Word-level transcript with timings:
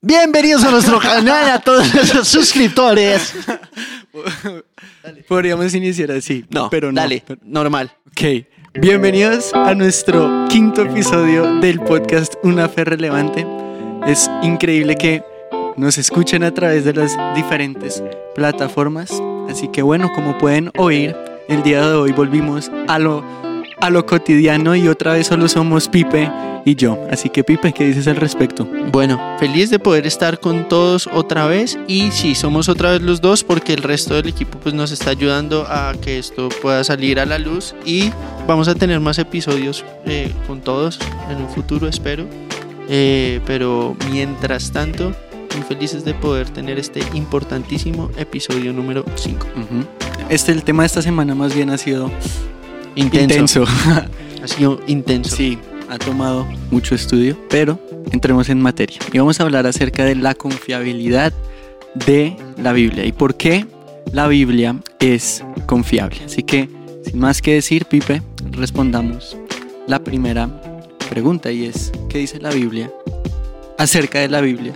Bienvenidos 0.00 0.62
a 0.62 0.70
nuestro 0.70 1.00
canal 1.00 1.50
a 1.50 1.58
todos 1.58 1.92
nuestros 1.92 2.28
suscriptores. 2.28 3.34
Podríamos 5.26 5.74
iniciar 5.74 6.12
así. 6.12 6.44
No, 6.50 6.70
pero 6.70 6.92
no. 6.92 7.00
dale, 7.00 7.24
normal. 7.42 7.92
Ok. 8.06 8.46
Bienvenidos 8.74 9.52
a 9.54 9.74
nuestro 9.74 10.46
quinto 10.48 10.82
episodio 10.82 11.56
del 11.56 11.80
podcast 11.80 12.34
Una 12.44 12.68
Fe 12.68 12.84
Relevante. 12.84 13.44
Es 14.06 14.30
increíble 14.42 14.94
que 14.94 15.24
nos 15.76 15.98
escuchen 15.98 16.44
a 16.44 16.54
través 16.54 16.84
de 16.84 16.92
las 16.94 17.16
diferentes 17.34 18.00
plataformas. 18.36 19.10
Así 19.50 19.66
que 19.66 19.82
bueno, 19.82 20.12
como 20.14 20.38
pueden 20.38 20.70
oír, 20.76 21.16
el 21.48 21.64
día 21.64 21.80
de 21.88 21.94
hoy 21.96 22.12
volvimos 22.12 22.70
a 22.86 23.00
lo, 23.00 23.24
a 23.80 23.90
lo 23.90 24.06
cotidiano 24.06 24.74
y 24.74 24.88
otra 24.88 25.14
vez 25.14 25.26
solo 25.28 25.48
somos 25.48 25.88
Pipe 25.88 26.30
y 26.64 26.74
yo. 26.74 26.98
Así 27.10 27.30
que 27.30 27.44
Pipe, 27.44 27.72
¿qué 27.72 27.86
dices 27.86 28.08
al 28.08 28.16
respecto? 28.16 28.66
Bueno, 28.92 29.20
feliz 29.38 29.70
de 29.70 29.78
poder 29.78 30.06
estar 30.06 30.40
con 30.40 30.68
todos 30.68 31.08
otra 31.12 31.46
vez 31.46 31.78
y 31.86 32.10
sí, 32.10 32.34
somos 32.34 32.68
otra 32.68 32.92
vez 32.92 33.02
los 33.02 33.20
dos 33.20 33.44
porque 33.44 33.72
el 33.72 33.82
resto 33.82 34.14
del 34.14 34.28
equipo 34.28 34.58
pues 34.58 34.74
nos 34.74 34.90
está 34.90 35.10
ayudando 35.10 35.66
a 35.68 35.94
que 36.00 36.18
esto 36.18 36.48
pueda 36.62 36.84
salir 36.84 37.20
a 37.20 37.26
la 37.26 37.38
luz 37.38 37.74
y 37.84 38.10
vamos 38.46 38.68
a 38.68 38.74
tener 38.74 39.00
más 39.00 39.18
episodios 39.18 39.84
eh, 40.04 40.32
con 40.46 40.60
todos 40.60 40.98
en 41.30 41.38
un 41.38 41.48
futuro, 41.48 41.88
espero. 41.88 42.26
Eh, 42.90 43.40
pero 43.46 43.96
mientras 44.10 44.72
tanto, 44.72 45.12
muy 45.54 45.64
felices 45.66 46.04
de 46.04 46.14
poder 46.14 46.48
tener 46.50 46.78
este 46.78 47.00
importantísimo 47.14 48.10
episodio 48.16 48.72
número 48.72 49.04
5. 49.14 49.46
Este, 50.28 50.52
el 50.52 50.62
tema 50.62 50.82
de 50.82 50.86
esta 50.86 51.02
semana 51.02 51.34
más 51.34 51.54
bien 51.54 51.70
ha 51.70 51.78
sido 51.78 52.10
Intenso. 52.98 53.62
intenso. 53.62 53.64
Ha 54.42 54.46
sido 54.46 54.80
intenso. 54.86 55.34
Sí, 55.34 55.58
ha 55.88 55.98
tomado 55.98 56.46
mucho 56.70 56.94
estudio, 56.94 57.36
pero 57.50 57.80
entremos 58.12 58.48
en 58.50 58.60
materia. 58.60 58.98
Y 59.12 59.18
vamos 59.18 59.40
a 59.40 59.42
hablar 59.42 59.66
acerca 59.66 60.04
de 60.04 60.14
la 60.14 60.34
confiabilidad 60.34 61.32
de 62.06 62.36
la 62.56 62.72
Biblia 62.72 63.04
y 63.04 63.10
por 63.10 63.36
qué 63.36 63.66
la 64.12 64.28
Biblia 64.28 64.76
es 65.00 65.44
confiable. 65.66 66.18
Así 66.24 66.44
que, 66.44 66.68
sin 67.04 67.18
más 67.18 67.42
que 67.42 67.54
decir, 67.54 67.86
Pipe, 67.86 68.22
respondamos 68.52 69.36
la 69.88 69.98
primera 69.98 70.48
pregunta 71.10 71.50
y 71.50 71.64
es, 71.64 71.90
¿qué 72.08 72.18
dice 72.18 72.38
la 72.40 72.50
Biblia 72.50 72.92
acerca 73.76 74.20
de 74.20 74.28
la 74.28 74.40
Biblia? 74.40 74.72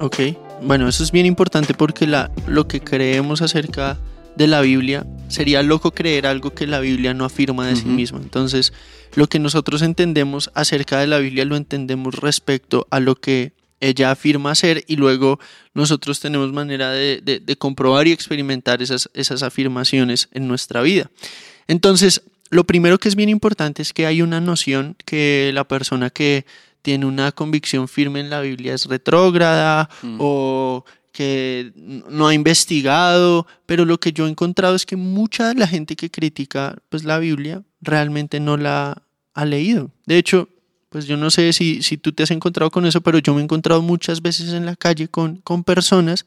Ok, 0.00 0.16
bueno, 0.62 0.88
eso 0.88 1.02
es 1.02 1.10
bien 1.10 1.24
importante 1.24 1.72
porque 1.72 2.06
la, 2.06 2.30
lo 2.46 2.68
que 2.68 2.80
creemos 2.80 3.40
acerca 3.40 3.98
de 4.36 4.46
la 4.46 4.60
Biblia 4.60 5.06
sería 5.28 5.62
loco 5.62 5.92
creer 5.92 6.26
algo 6.26 6.54
que 6.54 6.66
la 6.66 6.80
Biblia 6.80 7.14
no 7.14 7.24
afirma 7.24 7.66
de 7.66 7.76
sí 7.76 7.86
misma. 7.86 8.18
Entonces, 8.22 8.72
lo 9.14 9.28
que 9.28 9.38
nosotros 9.38 9.82
entendemos 9.82 10.50
acerca 10.54 10.98
de 10.98 11.06
la 11.06 11.18
Biblia 11.18 11.44
lo 11.44 11.56
entendemos 11.56 12.14
respecto 12.14 12.86
a 12.90 13.00
lo 13.00 13.14
que 13.16 13.52
ella 13.80 14.10
afirma 14.10 14.54
ser 14.54 14.84
y 14.88 14.96
luego 14.96 15.38
nosotros 15.74 16.20
tenemos 16.20 16.52
manera 16.52 16.90
de, 16.90 17.20
de- 17.22 17.40
de 17.40 17.56
comprobar 17.56 18.06
y 18.08 18.12
experimentar 18.12 18.82
esas, 18.82 19.08
esas 19.14 19.42
afirmaciones 19.42 20.28
en 20.32 20.48
nuestra 20.48 20.82
vida. 20.82 21.10
Entonces, 21.68 22.22
lo 22.50 22.64
primero 22.64 22.98
que 22.98 23.08
es 23.08 23.14
bien 23.16 23.28
importante 23.28 23.82
es 23.82 23.92
que 23.92 24.06
hay 24.06 24.22
una 24.22 24.40
noción 24.40 24.96
que 25.04 25.50
la 25.54 25.64
persona 25.64 26.10
que 26.10 26.44
tiene 26.82 27.06
una 27.06 27.30
convicción 27.32 27.88
firme 27.88 28.20
en 28.20 28.30
la 28.30 28.40
Biblia 28.40 28.74
es 28.74 28.86
retrógrada 28.86 29.88
Mm. 30.02 30.16
o 30.18 30.84
que 31.12 31.72
no 31.74 32.28
ha 32.28 32.34
investigado, 32.34 33.46
pero 33.66 33.84
lo 33.84 33.98
que 33.98 34.12
yo 34.12 34.26
he 34.26 34.30
encontrado 34.30 34.74
es 34.74 34.86
que 34.86 34.96
mucha 34.96 35.48
de 35.48 35.54
la 35.54 35.66
gente 35.66 35.96
que 35.96 36.10
critica 36.10 36.76
pues 36.88 37.04
la 37.04 37.18
Biblia 37.18 37.62
realmente 37.80 38.40
no 38.40 38.56
la 38.56 39.02
ha 39.34 39.44
leído. 39.44 39.90
De 40.06 40.18
hecho, 40.18 40.48
pues 40.88 41.06
yo 41.06 41.16
no 41.16 41.30
sé 41.30 41.52
si, 41.52 41.82
si 41.82 41.96
tú 41.96 42.12
te 42.12 42.22
has 42.22 42.30
encontrado 42.30 42.70
con 42.70 42.86
eso, 42.86 43.00
pero 43.00 43.18
yo 43.18 43.34
me 43.34 43.40
he 43.40 43.44
encontrado 43.44 43.82
muchas 43.82 44.22
veces 44.22 44.52
en 44.52 44.66
la 44.66 44.76
calle 44.76 45.08
con, 45.08 45.36
con 45.36 45.64
personas 45.64 46.26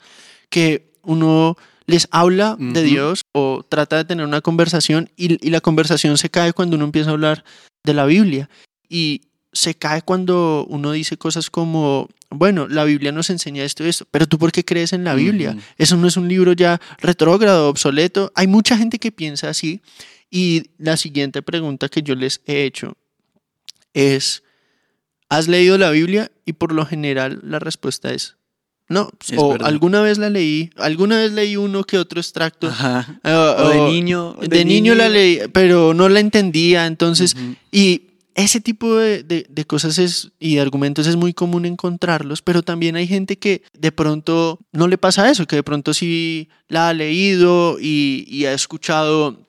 que 0.50 0.94
uno 1.03 1.58
les 1.86 2.08
habla 2.12 2.56
de. 2.58 2.84
Dios 2.84 3.22
o 3.34 3.66
trata 3.68 3.97
de 3.97 4.06
tener 4.06 4.25
una 4.25 4.40
conversación 4.40 5.09
y, 5.18 5.46
y 5.46 5.50
la 5.50 5.59
conversación 5.59 6.18
se 6.18 6.29
cae 6.29 6.53
cuando 6.53 6.78
uno 6.78 6.85
empieza 6.85 7.09
a 7.09 7.13
hablar 7.13 7.44
de 7.84 7.94
la 7.94 8.06
Biblia. 8.06 8.50
Y 8.88 9.22
se 9.53 9.75
cae 9.75 10.02
cuando 10.02 10.66
uno 10.69 10.91
dice 10.91 11.18
cosas 11.18 11.50
como, 11.50 12.09
bueno, 12.30 12.68
la 12.68 12.84
Biblia 12.84 13.12
nos 13.12 13.30
enseña 13.30 13.64
esto 13.64 13.86
y 13.86 13.90
esto, 13.90 14.06
pero 14.12 14.28
tú 14.28 14.38
por 14.38 14.52
qué 14.52 14.66
crees 14.66 14.94
en 14.94 15.03
la 15.03 15.14
Biblia? 15.14 15.56
Eso 15.78 15.96
no 15.97 16.08
es 16.08 16.18
un 16.18 16.28
libro 16.28 16.53
ya 16.53 16.81
retrógrado, 17.00 17.69
obsoleto. 17.69 18.31
Hay 18.36 18.47
mucha 18.47 18.78
gente 18.78 19.00
que 19.00 19.12
piensa 19.12 19.50
así. 19.50 19.81
Y 20.30 20.72
la 20.80 20.97
siguiente 20.97 21.44
pregunta 21.44 21.90
que 21.90 22.02
yo 22.02 22.16
les 22.16 22.41
he 22.47 22.64
hecho 22.64 22.97
es, 23.94 24.41
¿has 25.30 25.47
leído 25.47 25.78
la 25.78 25.91
Biblia? 25.91 26.31
Y 26.44 26.53
por 26.53 26.74
lo 26.74 26.85
general 26.88 27.40
la 27.44 27.59
respuesta 27.59 28.12
es, 28.12 28.35
no. 28.90 29.09
O 29.38 29.52
verdad. 29.52 29.68
alguna 29.68 30.02
vez 30.02 30.18
la 30.18 30.30
leí, 30.30 30.72
alguna 30.78 31.18
vez 31.18 31.31
leí 31.31 31.56
uno 31.56 31.84
que 31.84 31.97
otro 31.97 32.20
extracto. 32.20 32.68
Ajá. 32.68 33.20
eh, 33.24 33.31
O 33.31 33.70
de 33.70 33.91
niño. 33.91 34.35
de, 34.41 34.66
niño, 34.66 34.96
la 34.96 35.08
leí, 35.08 35.40
pero 35.53 35.94
no 35.94 36.09
la 36.09 36.20
entendía. 36.20 36.85
Entonces, 36.88 37.35
y 37.72 38.12
ese 38.36 38.60
tipo 38.62 38.96
de, 38.96 39.24
de- 39.24 39.46
de 39.50 39.66
cosas 39.66 39.98
es, 40.00 40.32
y 40.40 40.56
de 40.56 40.62
argumentos 40.62 41.06
es 41.08 41.16
muy 41.16 41.34
común 41.34 41.66
encontrarlos, 41.66 42.42
pero 42.42 42.64
también 42.64 42.96
hay 42.96 43.08
gente 43.08 43.38
que 43.38 43.62
de 43.74 43.92
pronto 43.92 44.60
no 44.72 44.88
le 44.88 44.98
pasa 44.98 45.30
eso, 45.30 45.46
que 45.46 45.56
de 45.58 45.64
pronto 45.64 45.94
sí 45.94 46.50
la 46.68 46.90
ha 46.90 46.94
leído 46.94 47.78
y, 47.80 48.26
y 48.28 48.46
ha 48.46 48.54
escuchado 48.54 49.40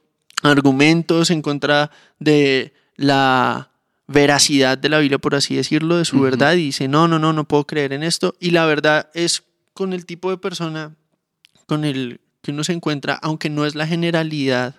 argumentos 0.42 1.30
en 1.30 1.42
contra 1.42 1.90
de 2.18 2.72
la 2.96 3.70
veracidad 4.06 4.76
de 4.76 4.88
la 4.90 4.98
Biblia, 4.98 5.18
por 5.18 5.34
así 5.34 5.54
decirlo, 5.56 5.96
de 5.96 6.04
su 6.04 6.20
verdad, 6.20 6.52
y 6.54 6.66
dice, 6.66 6.88
no, 6.88 7.08
no, 7.08 7.18
no, 7.18 7.32
no 7.32 7.44
puedo 7.48 7.66
creer 7.66 7.92
en 7.94 8.02
esto. 8.02 8.34
Y 8.38 8.50
la 8.50 8.66
verdad 8.66 9.08
es 9.14 9.42
con 9.72 9.92
el 9.94 10.04
tipo 10.04 10.30
de 10.30 10.36
persona 10.36 10.94
con 11.66 11.84
el 11.84 12.20
que 12.42 12.50
uno 12.50 12.62
se 12.64 12.74
encuentra, 12.74 13.14
aunque 13.22 13.48
no 13.48 13.64
es 13.64 13.74
la 13.74 13.86
generalidad, 13.86 14.74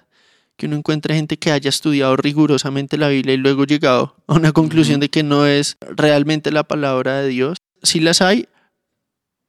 que 0.57 0.67
uno 0.67 0.77
encuentra 0.77 1.15
gente 1.15 1.37
que 1.37 1.51
haya 1.51 1.69
estudiado 1.69 2.15
rigurosamente 2.15 2.97
la 2.97 3.09
Biblia 3.09 3.33
y 3.33 3.37
luego 3.37 3.65
llegado 3.65 4.15
a 4.27 4.35
una 4.35 4.51
conclusión 4.53 4.99
de 4.99 5.09
que 5.09 5.23
no 5.23 5.45
es 5.45 5.77
realmente 5.95 6.51
la 6.51 6.63
palabra 6.63 7.21
de 7.21 7.27
Dios. 7.29 7.57
Sí 7.83 7.99
las 7.99 8.21
hay, 8.21 8.47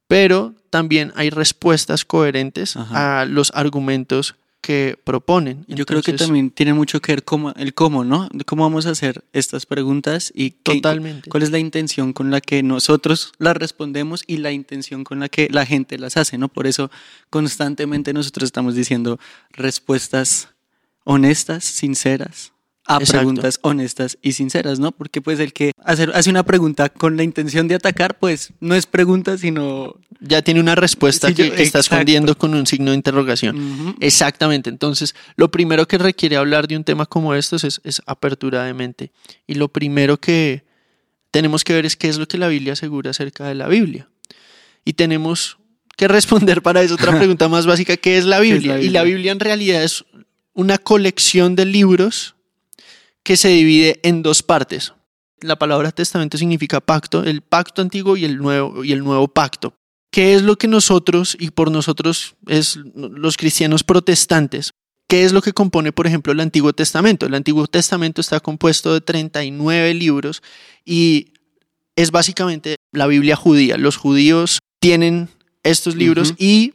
pero 0.07 0.53
también 0.69 1.11
hay 1.15 1.29
respuestas 1.29 2.05
coherentes 2.05 2.75
Ajá. 2.75 3.21
a 3.21 3.25
los 3.25 3.51
argumentos 3.55 4.35
que 4.59 4.97
proponen. 5.01 5.63
Yo 5.67 5.85
creo 5.85 6.01
que 6.01 6.13
también 6.13 6.49
tiene 6.49 6.73
mucho 6.73 6.99
que 6.99 7.13
ver 7.13 7.23
cómo, 7.23 7.53
el 7.55 7.73
cómo, 7.73 8.03
¿no? 8.03 8.27
De 8.33 8.43
cómo 8.43 8.63
vamos 8.63 8.85
a 8.85 8.89
hacer 8.89 9.23
estas 9.31 9.65
preguntas 9.65 10.31
y 10.35 10.51
qué- 10.51 10.75
Totalmente. 10.75 11.29
cuál 11.29 11.43
es 11.43 11.51
la 11.51 11.59
intención 11.59 12.11
con 12.11 12.31
la 12.31 12.41
que 12.41 12.63
nosotros 12.63 13.31
las 13.37 13.55
respondemos 13.55 14.23
y 14.27 14.37
la 14.37 14.51
intención 14.51 15.03
con 15.05 15.19
la 15.19 15.29
que 15.29 15.47
la 15.51 15.65
gente 15.65 15.97
las 15.97 16.17
hace, 16.17 16.37
¿no? 16.37 16.49
Por 16.49 16.67
eso 16.67 16.91
constantemente 17.29 18.11
nosotros 18.13 18.47
estamos 18.47 18.75
diciendo 18.75 19.19
respuestas 19.51 20.49
honestas, 21.07 21.63
sinceras 21.63 22.51
a 22.89 22.97
Exacto. 22.99 23.17
preguntas 23.17 23.59
honestas 23.63 24.17
y 24.21 24.31
sinceras, 24.31 24.79
¿no? 24.79 24.91
Porque 24.93 25.21
pues 25.21 25.39
el 25.41 25.51
que 25.51 25.71
hace, 25.83 26.03
hace 26.13 26.29
una 26.29 26.43
pregunta 26.43 26.87
con 26.87 27.17
la 27.17 27.23
intención 27.23 27.67
de 27.67 27.75
atacar, 27.75 28.17
pues 28.17 28.53
no 28.61 28.75
es 28.75 28.85
pregunta, 28.85 29.37
sino... 29.37 29.95
Ya 30.21 30.41
tiene 30.41 30.59
una 30.61 30.73
respuesta 30.73 31.27
Sí, 31.27 31.33
que, 31.35 31.49
yo- 31.49 31.55
que 31.55 31.63
está 31.63 31.79
escondiendo 31.79 32.37
con 32.37 32.53
un 32.55 32.65
signo 32.65 32.91
de 32.91 32.95
interrogación. 32.97 33.95
Exactamente. 33.99 34.69
Entonces, 34.69 35.15
lo 35.35 35.51
primero 35.51 35.85
que 35.87 35.97
requiere 35.97 36.37
hablar 36.37 36.67
de 36.67 36.75
un 36.77 36.83
tema 36.85 37.05
como 37.05 37.35
estos 37.35 37.63
es, 37.65 37.81
es 37.83 38.01
apertura 38.05 38.63
de 38.63 38.73
mente. 38.73 39.11
Y 39.45 39.55
lo 39.55 39.67
primero 39.67 40.17
que 40.17 40.63
tenemos 41.31 41.63
que 41.65 41.73
ver 41.73 41.85
es 41.85 41.95
qué 41.97 42.07
es 42.09 42.17
lo 42.17 42.27
que 42.27 42.37
la 42.37 42.47
Biblia 42.47 42.73
asegura 42.73 43.11
acerca 43.11 43.45
de 43.47 43.55
la 43.55 43.67
Biblia. 43.67 44.07
Y 44.85 44.93
tenemos 44.93 45.57
que 45.97 46.07
responder 46.07 46.61
para 46.61 46.81
eso 46.81 46.93
otra 46.95 47.11
pregunta 47.17 47.47
más 47.49 47.65
básica, 47.65 47.97
¿qué 47.97 48.17
es 48.17 48.25
la 48.25 48.39
¿Qué 48.39 48.47
es 48.47 48.53
Biblia? 48.53 48.75
la 48.77 48.81
Y 48.81 48.89
la 48.89 49.03
Biblia? 49.03 49.15
Biblia 49.17 49.31
en 49.33 49.39
realidad 49.41 49.83
es 49.83 50.05
una 50.57 50.79
colección 50.79 51.55
de 51.55 51.65
libros 51.65 52.35
que 53.21 53.37
se 53.37 53.49
divide 53.49 53.99
en 54.01 54.23
dos 54.23 54.41
partes. 54.41 54.91
La 55.39 55.55
palabra 55.59 55.91
testamento 55.91 56.35
significa 56.35 56.81
pacto, 56.81 57.23
el 57.23 57.41
pacto 57.41 57.83
antiguo 57.83 58.17
y 58.17 58.25
el 58.25 58.37
nuevo, 58.37 58.83
y 58.83 58.91
el 58.91 59.03
nuevo 59.03 59.27
pacto. 59.27 59.75
¿Qué 60.11 60.33
es 60.33 60.41
lo 60.41 60.57
que 60.57 60.67
nosotros, 60.67 61.37
y 61.39 61.51
por 61.51 61.69
nosotros 61.69 62.35
es 62.47 62.79
los 62.95 63.37
cristianos 63.37 63.83
protestantes, 63.83 64.71
qué 65.07 65.25
es 65.25 65.31
lo 65.31 65.43
que 65.43 65.53
compone, 65.53 65.91
por 65.91 66.07
ejemplo, 66.07 66.33
el 66.33 66.39
Antiguo 66.39 66.73
Testamento? 66.73 67.27
El 67.27 67.35
Antiguo 67.35 67.67
Testamento 67.67 68.19
está 68.19 68.39
compuesto 68.39 68.95
de 68.95 69.01
39 69.01 69.93
libros 69.93 70.41
y 70.83 71.33
es 71.95 72.09
básicamente 72.09 72.77
la 72.91 73.05
Biblia 73.05 73.35
judía. 73.35 73.77
Los 73.77 73.95
judíos 73.95 74.57
tienen 74.79 75.29
estos 75.61 75.95
libros 75.95 76.33
y 76.39 76.73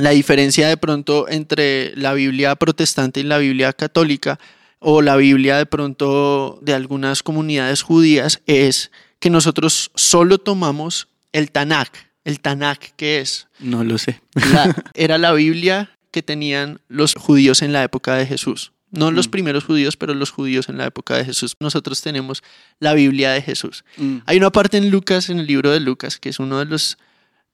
la 0.00 0.10
diferencia 0.10 0.68
de 0.68 0.76
pronto 0.76 1.28
entre 1.28 1.94
la 1.96 2.12
Biblia 2.14 2.56
protestante 2.56 3.20
y 3.20 3.22
la 3.24 3.38
Biblia 3.38 3.72
católica 3.72 4.38
o 4.78 5.02
la 5.02 5.16
Biblia 5.16 5.56
de 5.58 5.66
pronto 5.66 6.58
de 6.62 6.74
algunas 6.74 7.22
comunidades 7.22 7.82
judías 7.82 8.40
es 8.46 8.90
que 9.18 9.30
nosotros 9.30 9.90
solo 9.94 10.38
tomamos 10.38 11.08
el 11.32 11.50
Tanakh. 11.50 11.92
El 12.24 12.40
Tanakh, 12.40 12.92
¿qué 12.96 13.20
es? 13.20 13.48
No 13.58 13.84
lo 13.84 13.98
sé. 13.98 14.20
La- 14.52 14.74
era 14.94 15.18
la 15.18 15.32
Biblia 15.32 15.90
que 16.10 16.22
tenían 16.22 16.80
los 16.88 17.14
judíos 17.14 17.62
en 17.62 17.72
la 17.72 17.82
época 17.84 18.14
de 18.16 18.26
Jesús. 18.26 18.72
No 18.90 19.10
los 19.12 19.28
Mm. 19.28 19.30
primeros 19.30 19.64
judíos, 19.64 19.96
pero 19.96 20.14
los 20.14 20.30
judíos 20.30 20.68
en 20.68 20.76
la 20.78 20.86
época 20.86 21.16
de 21.16 21.24
Jesús. 21.24 21.54
Nosotros 21.60 22.00
tenemos 22.02 22.42
la 22.80 22.92
Biblia 22.94 23.30
de 23.30 23.40
Jesús. 23.42 23.84
Mm. 23.96 24.18
Hay 24.26 24.36
una 24.38 24.50
parte 24.50 24.78
en 24.78 24.90
Lucas, 24.90 25.30
en 25.30 25.38
el 25.38 25.46
libro 25.46 25.70
de 25.70 25.78
Lucas, 25.80 26.18
que 26.18 26.30
es 26.30 26.38
uno 26.40 26.58
de 26.58 26.64
los 26.64 26.98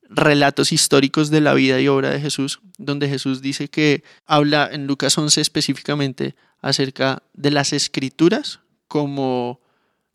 relatos 0.08 0.72
históricos 0.72 1.30
de 1.30 1.40
la 1.40 1.54
vida 1.54 1.80
y 1.80 1.88
obra 1.88 2.10
de 2.10 2.20
Jesús, 2.20 2.60
donde 2.78 3.08
Jesús 3.08 3.42
dice 3.42 3.68
que 3.68 4.04
habla 4.26 4.68
en 4.70 4.86
Lucas 4.86 5.16
11 5.16 5.40
específicamente 5.40 6.34
acerca 6.60 7.22
de 7.34 7.50
las 7.50 7.72
escrituras 7.72 8.60
como 8.88 9.60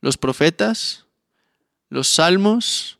los 0.01 0.17
profetas, 0.17 1.05
los 1.89 2.07
salmos 2.07 2.99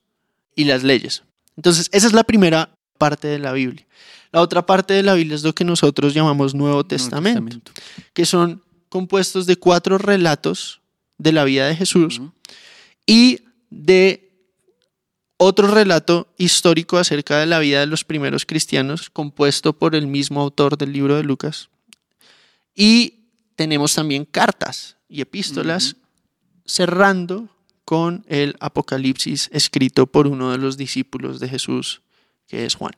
y 0.56 0.66
las 0.66 0.84
leyes. 0.84 1.24
Entonces, 1.56 1.90
esa 1.92 2.08
es 2.08 2.14
la 2.14 2.24
primera 2.24 2.76
parte 2.98 3.28
de 3.28 3.40
la 3.40 3.54
Biblia. 3.54 3.86
La 4.32 4.42
otra 4.42 4.66
parte 4.66 4.94
de 4.94 5.04
la 5.04 5.14
Biblia 5.14 5.36
es 5.36 5.44
lo 5.44 5.54
que 5.54 5.66
nosotros 5.66 6.14
llamamos 6.14 6.54
Nuevo 6.54 6.70
Nuevo 6.70 6.86
Testamento, 6.86 7.72
que 8.14 8.26
son 8.26 8.64
compuestos 8.90 9.46
de 9.46 9.58
cuatro 9.58 9.98
relatos 9.98 10.82
de 11.18 11.32
la 11.32 11.44
vida 11.44 11.68
de 11.68 11.76
Jesús 11.76 12.22
y 13.06 13.42
de 13.70 14.31
otro 15.44 15.68
relato 15.68 16.28
histórico 16.38 17.00
acerca 17.00 17.40
de 17.40 17.48
la 17.48 17.58
vida 17.58 17.80
de 17.80 17.88
los 17.88 18.04
primeros 18.04 18.46
cristianos, 18.46 19.10
compuesto 19.10 19.74
por 19.74 19.96
el 19.96 20.06
mismo 20.06 20.40
autor 20.40 20.78
del 20.78 20.94
libro 20.94 21.18
de 21.18 21.24
Lucas. 21.24 21.70
Y 22.76 23.16
tenemos 23.56 23.96
también 23.96 24.26
cartas 24.26 24.98
y 25.10 25.20
epístolas 25.20 25.96
cerrando 26.64 27.50
con 27.86 28.24
el 28.28 28.56
Apocalipsis 28.60 29.50
escrito 29.52 30.06
por 30.06 30.28
uno 30.28 30.52
de 30.52 30.60
los 30.60 30.78
discípulos 30.78 31.40
de 31.40 31.50
Jesús, 31.50 32.04
que 32.48 32.68
es 32.68 32.76
Juan. 32.76 32.94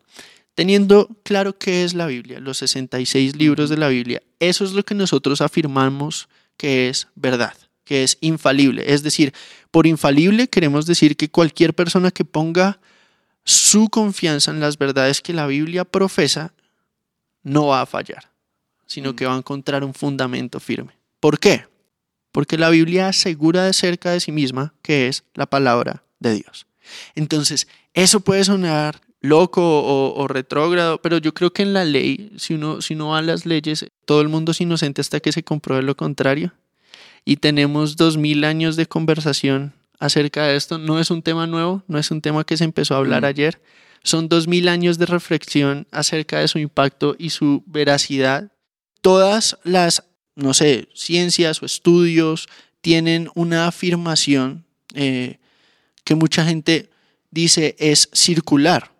Teniendo 0.53 1.07
claro 1.23 1.57
qué 1.57 1.85
es 1.85 1.93
la 1.93 2.07
Biblia, 2.07 2.41
los 2.41 2.57
66 2.57 3.37
libros 3.37 3.69
de 3.69 3.77
la 3.77 3.87
Biblia, 3.87 4.21
eso 4.39 4.65
es 4.65 4.73
lo 4.73 4.83
que 4.83 4.95
nosotros 4.95 5.39
afirmamos 5.39 6.27
que 6.57 6.89
es 6.89 7.07
verdad, 7.15 7.53
que 7.83 8.03
es 8.03 8.17
infalible. 8.21 8.93
Es 8.93 9.03
decir, 9.03 9.33
por 9.71 9.87
infalible 9.87 10.47
queremos 10.47 10.85
decir 10.85 11.17
que 11.17 11.29
cualquier 11.29 11.73
persona 11.73 12.11
que 12.11 12.25
ponga 12.25 12.79
su 13.43 13.89
confianza 13.89 14.51
en 14.51 14.59
las 14.59 14.77
verdades 14.77 15.21
que 15.21 15.33
la 15.33 15.47
Biblia 15.47 15.83
profesa 15.83 16.53
no 17.43 17.67
va 17.67 17.81
a 17.81 17.85
fallar, 17.85 18.31
sino 18.85 19.11
Mm. 19.11 19.15
que 19.15 19.25
va 19.25 19.33
a 19.35 19.37
encontrar 19.37 19.83
un 19.83 19.93
fundamento 19.93 20.59
firme. 20.59 20.93
¿Por 21.19 21.39
qué? 21.39 21.65
Porque 22.31 22.57
la 22.57 22.69
Biblia 22.69 23.09
asegura 23.09 23.63
de 23.65 23.73
cerca 23.73 24.11
de 24.11 24.19
sí 24.19 24.31
misma 24.31 24.73
que 24.81 25.07
es 25.07 25.23
la 25.33 25.45
palabra 25.45 26.03
de 26.19 26.35
Dios. 26.35 26.65
Entonces, 27.15 27.67
eso 27.93 28.21
puede 28.21 28.43
sonar 28.43 29.01
loco 29.19 29.61
o, 29.61 30.15
o 30.15 30.27
retrógrado, 30.27 31.01
pero 31.01 31.17
yo 31.17 31.33
creo 31.33 31.51
que 31.53 31.61
en 31.63 31.73
la 31.73 31.85
ley, 31.85 32.31
si 32.37 32.55
uno, 32.55 32.81
si 32.81 32.93
uno 32.93 33.09
va 33.09 33.19
a 33.19 33.21
las 33.21 33.45
leyes, 33.45 33.85
todo 34.05 34.21
el 34.21 34.29
mundo 34.29 34.51
es 34.51 34.61
inocente 34.61 35.01
hasta 35.01 35.19
que 35.19 35.31
se 35.31 35.43
compruebe 35.43 35.83
lo 35.83 35.95
contrario. 35.95 36.53
Y 37.25 37.37
tenemos 37.37 37.95
dos 37.95 38.17
mil 38.17 38.43
años 38.43 38.75
de 38.75 38.85
conversación 38.85 39.73
acerca 39.99 40.45
de 40.47 40.55
esto. 40.55 40.77
No 40.77 40.99
es 40.99 41.09
un 41.09 41.21
tema 41.21 41.47
nuevo, 41.47 41.83
no 41.87 41.97
es 41.97 42.11
un 42.11 42.21
tema 42.21 42.43
que 42.43 42.57
se 42.57 42.65
empezó 42.65 42.95
a 42.95 42.97
hablar 42.97 43.21
Mm. 43.23 43.25
ayer. 43.25 43.61
Son 44.03 44.27
dos 44.27 44.47
mil 44.47 44.67
años 44.67 44.97
de 44.97 45.05
reflexión 45.05 45.87
acerca 45.91 46.39
de 46.39 46.49
su 46.49 46.59
impacto 46.59 47.15
y 47.17 47.29
su 47.29 47.63
veracidad. 47.65 48.51
Todas 49.01 49.57
las, 49.63 50.03
no 50.35 50.53
sé, 50.53 50.89
ciencias 50.93 51.61
o 51.63 51.65
estudios 51.65 52.47
tienen 52.81 53.29
una 53.33 53.67
afirmación 53.67 54.65
eh, 54.93 55.39
que 56.03 56.15
mucha 56.15 56.43
gente 56.43 56.89
dice 57.31 57.77
es 57.79 58.09
circular 58.11 58.91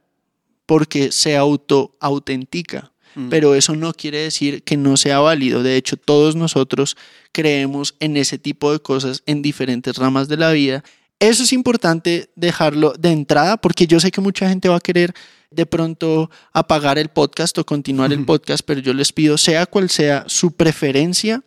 porque 0.66 1.12
se 1.12 1.36
auto-autentica 1.36 2.93
Mm. 3.16 3.30
pero 3.30 3.56
eso 3.56 3.76
no 3.76 3.94
quiere 3.94 4.20
decir 4.20 4.64
que 4.64 4.78
no 4.78 4.98
sea 4.98 5.20
válido. 5.20 5.64
De 5.64 5.76
hecho, 5.76 5.98
todos 5.98 6.36
nosotros 6.36 6.98
creemos 7.32 7.96
en 8.00 8.18
ese 8.18 8.38
tipo 8.38 8.72
de 8.72 8.80
cosas 8.80 9.24
en 9.26 9.42
diferentes 9.42 9.98
ramas 9.98 10.28
de 10.28 10.38
la 10.38 10.52
vida. 10.52 10.84
Eso 11.20 11.44
es 11.44 11.54
importante 11.54 12.30
dejarlo 12.36 12.94
de 12.98 13.12
entrada 13.12 13.58
porque 13.58 13.88
yo 13.88 14.00
sé 14.00 14.12
que 14.12 14.22
mucha 14.22 14.50
gente 14.50 14.70
va 14.70 14.78
a 14.78 14.82
querer 14.82 15.14
de 15.52 15.66
pronto 15.66 16.30
apagar 16.52 16.98
el 16.98 17.10
podcast 17.10 17.58
o 17.60 17.66
continuar 17.66 18.12
el 18.12 18.26
podcast, 18.26 18.64
pero 18.66 18.82
yo 18.82 18.94
les 18.94 19.14
pido, 19.14 19.38
sea 19.38 19.66
cual 19.66 19.90
sea 19.90 20.26
su 20.28 20.52
preferencia, 20.52 21.44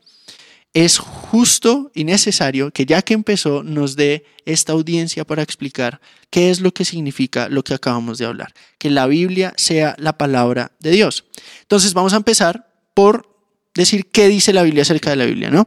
es 0.73 1.01
justo 1.37 1.91
y 1.95 2.05
necesario 2.05 2.71
que 2.71 2.87
ya 2.87 3.03
que 3.03 3.13
empezó 3.13 3.63
nos 3.63 3.95
dé 3.95 4.25
esta 4.47 4.73
audiencia 4.73 5.27
para 5.27 5.43
explicar 5.43 6.01
qué 6.31 6.49
es 6.49 6.61
lo 6.61 6.73
que 6.73 6.87
significa 6.87 7.51
lo 7.51 7.63
que 7.63 7.75
acabamos 7.75 8.17
de 8.17 8.25
hablar, 8.25 8.55
que 8.79 8.89
la 8.89 9.07
Biblia 9.07 9.53
sea 9.59 9.95
la 9.99 10.17
palabra 10.17 10.73
de 10.81 10.93
Dios. 10.93 11.27
Entonces 11.61 11.93
vamos 11.93 12.15
a 12.15 12.17
empezar 12.17 12.73
por 12.95 13.29
decir 13.75 14.07
qué 14.07 14.29
dice 14.29 14.55
la 14.55 14.63
Biblia 14.63 14.81
acerca 14.81 15.11
de 15.11 15.17
la 15.17 15.27
Biblia, 15.27 15.51
¿no? 15.51 15.67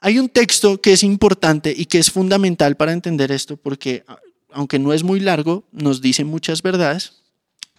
Hay 0.00 0.18
un 0.18 0.28
texto 0.28 0.82
que 0.82 0.92
es 0.92 1.02
importante 1.02 1.74
y 1.74 1.86
que 1.86 1.98
es 1.98 2.10
fundamental 2.10 2.76
para 2.76 2.92
entender 2.92 3.32
esto 3.32 3.56
porque 3.56 4.04
aunque 4.50 4.78
no 4.78 4.92
es 4.92 5.02
muy 5.02 5.18
largo, 5.18 5.66
nos 5.72 6.02
dice 6.02 6.24
muchas 6.24 6.60
verdades 6.60 7.22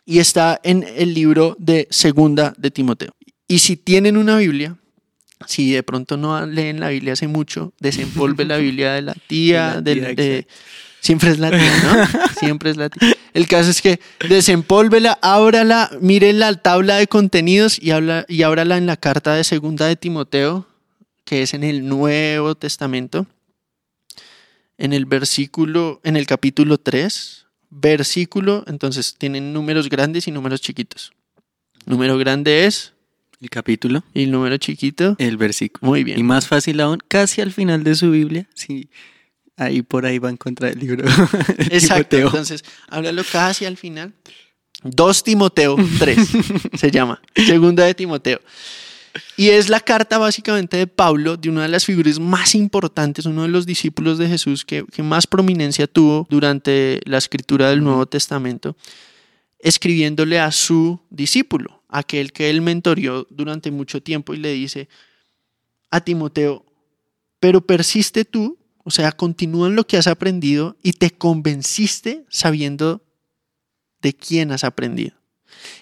y 0.08 0.18
está 0.18 0.60
en 0.64 0.84
el 0.96 1.14
libro 1.14 1.56
de 1.60 1.88
Segunda 1.92 2.56
de 2.58 2.72
Timoteo. 2.72 3.12
Y 3.48 3.60
si 3.60 3.78
tienen 3.78 4.18
una 4.18 4.38
Biblia, 4.38 4.80
si 5.48 5.72
de 5.72 5.84
pronto 5.84 6.18
no 6.18 6.46
leen 6.46 6.80
la 6.80 6.90
Biblia 6.90 7.14
hace 7.14 7.28
mucho, 7.28 7.74
desempolve 7.80 8.46
la 8.46 8.58
Biblia 8.66 8.94
de 8.94 9.02
la 9.02 9.14
tía, 9.14 9.82
De 9.82 9.96
la 9.96 10.08
del- 10.08 10.16
tía, 10.16 10.26
de, 10.26 10.48
siempre 11.02 11.30
es 11.32 11.40
la 11.40 11.50
tía, 11.50 11.72
¿no? 11.84 12.28
Siempre 12.40 12.70
es 12.72 12.78
la 12.78 12.90
tía. 12.90 13.16
El 13.34 13.48
caso 13.48 13.70
es 13.70 13.82
que 13.82 14.00
desempólvela, 14.28 15.18
ábrala, 15.22 15.90
mire 16.02 16.34
la 16.34 16.54
tabla 16.56 16.96
de 16.98 17.08
contenidos 17.08 17.82
y, 17.82 17.92
habla, 17.92 18.26
y 18.28 18.44
ábrala 18.44 18.78
en 18.78 18.86
la 18.86 18.98
carta 18.98 19.34
de 19.36 19.44
segunda 19.44 19.86
de 19.88 19.96
Timoteo, 19.96 20.68
que 21.26 21.42
es 21.44 21.54
en 21.54 21.64
el 21.64 21.88
Nuevo 21.88 22.56
Testamento, 22.56 23.28
en 24.78 24.94
el 24.94 25.06
versículo, 25.06 26.00
en 26.04 26.18
el 26.18 26.26
capítulo 26.26 26.78
3, 26.78 27.46
versículo, 27.70 28.64
entonces 28.68 29.16
tienen 29.18 29.54
números 29.54 29.90
grandes 29.90 30.28
y 30.28 30.32
números 30.32 30.62
chiquitos. 30.62 31.12
Número 31.86 32.18
grande 32.18 32.66
es 32.66 32.94
El 33.42 33.50
capítulo, 33.50 34.04
y 34.14 34.24
el 34.24 34.32
número 34.32 34.58
chiquito. 34.58 35.16
el 35.18 35.38
versículo. 35.38 35.90
Muy 35.90 36.02
Y 36.02 36.04
bien. 36.04 36.26
más 36.26 36.48
fácil 36.48 36.82
aún, 36.82 37.00
casi 37.08 37.40
al 37.42 37.54
final 37.54 37.84
de 37.86 37.96
su 37.96 38.12
Biblia, 38.12 38.48
sí, 38.54 38.90
ahí 39.56 39.82
por 39.82 40.06
ahí 40.06 40.20
va 40.20 40.28
a 40.28 40.32
encontrar 40.34 40.74
el 40.74 40.80
libro. 40.80 41.06
Exacto. 41.72 42.18
Timoteo. 42.18 42.28
Entonces, 42.28 42.66
háblalo 42.90 43.24
casi 43.32 43.66
al 43.66 43.78
final. 43.78 44.14
2 44.84 45.24
Timoteo 45.24 45.76
3 46.00 46.28
se 46.76 46.92
llama. 46.92 47.22
Segunda 47.36 47.86
de 47.86 47.94
Timoteo. 47.94 48.40
Y 49.36 49.50
es 49.50 49.70
la 49.70 49.80
carta 49.80 50.18
básicamente 50.18 50.78
de 50.78 50.88
Pablo, 50.88 51.36
de 51.36 51.50
una 51.50 51.64
de 51.64 51.68
las 51.70 51.86
figuras 51.86 52.20
más 52.20 52.56
importantes, 52.56 53.26
uno 53.26 53.42
de 53.44 53.48
los 53.50 53.66
discípulos 53.66 54.18
de 54.18 54.28
Jesús 54.28 54.64
que, 54.66 54.86
que 54.92 55.02
más 55.04 55.28
prominencia 55.28 55.88
tuvo 55.88 56.28
durante 56.30 57.00
la 57.06 57.18
escritura 57.18 57.70
del 57.70 57.84
Nuevo 57.84 58.06
Testamento, 58.06 58.76
escribiéndole 59.60 60.40
a 60.40 60.52
su 60.52 61.02
discípulo, 61.10 61.79
aquel 61.90 62.32
que 62.32 62.50
él 62.50 62.62
mentorió 62.62 63.28
durante 63.30 63.72
mucho 63.72 64.02
tiempo 64.02 64.34
y 64.34 64.38
le 64.38 64.54
dice 64.54 64.88
a 65.90 66.02
Timoteo, 66.02 66.66
pero 67.40 67.62
persiste 67.62 68.26
tú, 68.26 68.60
o 68.84 68.92
sea, 68.92 69.12
continúa 69.12 69.68
en 69.68 69.76
lo 69.76 69.86
que 69.86 69.98
has 69.98 70.08
aprendido 70.08 70.78
y 70.84 70.94
te 70.94 71.12
convenciste 71.12 72.26
sabiendo 72.30 73.04
de 74.02 74.14
quién 74.14 74.52
has 74.52 74.64
aprendido. 74.64 75.18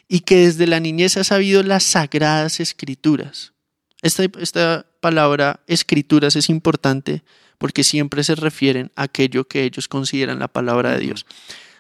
Y 0.08 0.22
que 0.22 0.38
desde 0.38 0.66
la 0.66 0.80
niñez 0.80 1.18
has 1.18 1.28
sabido 1.28 1.62
las 1.62 1.84
sagradas 1.84 2.60
escrituras. 2.60 3.54
Esta, 4.02 4.24
esta 4.40 4.86
palabra 5.02 5.62
escrituras 5.68 6.36
es 6.36 6.50
importante 6.50 7.24
porque 7.58 7.84
siempre 7.84 8.24
se 8.24 8.36
refieren 8.36 8.92
a 8.96 9.04
aquello 9.04 9.48
que 9.48 9.64
ellos 9.64 9.88
consideran 9.88 10.40
la 10.40 10.48
palabra 10.48 10.92
de 10.92 11.00
Dios. 11.00 11.26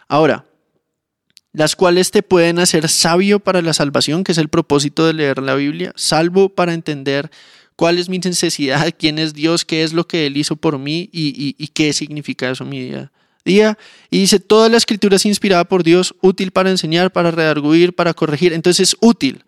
Ahora, 0.08 0.46
las 1.54 1.76
cuales 1.76 2.12
te 2.12 2.24
pueden 2.24 2.60
hacer 2.60 2.88
sabio 2.90 3.40
para 3.40 3.62
la 3.62 3.74
salvación, 3.74 4.24
que 4.24 4.32
es 4.32 4.38
el 4.38 4.50
propósito 4.50 5.06
de 5.06 5.14
leer 5.14 5.42
la 5.42 5.56
Biblia, 5.56 5.92
salvo 5.96 6.50
para 6.50 6.74
entender 6.74 7.32
cuál 7.76 7.98
es 7.98 8.10
mi 8.10 8.20
necesidad, 8.20 8.92
quién 9.00 9.18
es 9.20 9.34
Dios, 9.34 9.66
qué 9.66 9.84
es 9.84 9.94
lo 9.94 10.08
que 10.08 10.26
Él 10.26 10.38
hizo 10.38 10.56
por 10.56 10.78
mí 10.78 11.10
y, 11.12 11.28
y- 11.30 11.56
y 11.58 11.68
qué 11.70 11.94
significa 11.94 12.50
eso 12.50 12.64
en 12.64 12.70
mi 12.70 12.82
día. 12.82 13.12
Día. 13.46 13.78
Y 14.10 14.20
dice, 14.20 14.40
toda 14.42 14.68
la 14.68 14.76
escritura 14.78 15.16
es 15.16 15.26
inspirada 15.26 15.64
por 15.64 15.82
Dios, 15.84 16.14
útil 16.22 16.52
para 16.52 16.70
enseñar, 16.70 17.12
para 17.14 17.32
redarguir, 17.32 17.96
para 17.96 18.14
corregir. 18.14 18.52
Entonces 18.52 18.90
es 18.90 18.98
útil. 19.00 19.46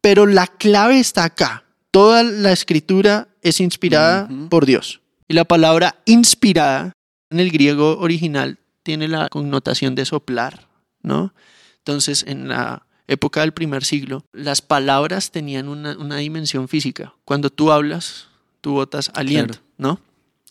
Pero 0.00 0.26
la 0.26 0.48
clave 0.48 0.98
está 0.98 1.22
acá. 1.24 1.64
Toda 1.92 2.24
la 2.24 2.50
escritura 2.52 3.28
es 3.42 3.60
inspirada 3.60 4.28
por 4.50 4.66
Dios. 4.66 5.00
Y 5.28 5.34
la 5.34 5.44
palabra 5.44 5.96
inspirada 6.04 6.92
en 7.30 7.40
el 7.40 7.50
griego 7.50 7.98
original 7.98 8.58
tiene 8.82 9.06
la 9.08 9.28
connotación 9.28 9.94
de 9.94 10.04
soplar, 10.04 10.66
¿no? 11.02 11.32
Entonces, 11.78 12.24
en 12.26 12.48
la 12.48 12.86
época 13.06 13.40
del 13.40 13.52
primer 13.52 13.84
siglo, 13.84 14.24
las 14.32 14.60
palabras 14.62 15.30
tenían 15.30 15.68
una, 15.68 15.96
una 15.96 16.16
dimensión 16.16 16.68
física. 16.68 17.14
Cuando 17.24 17.50
tú 17.50 17.72
hablas, 17.72 18.28
tú 18.60 18.72
botas 18.72 19.10
aliento, 19.14 19.54
Claro. 19.54 19.66
¿no? 19.78 20.00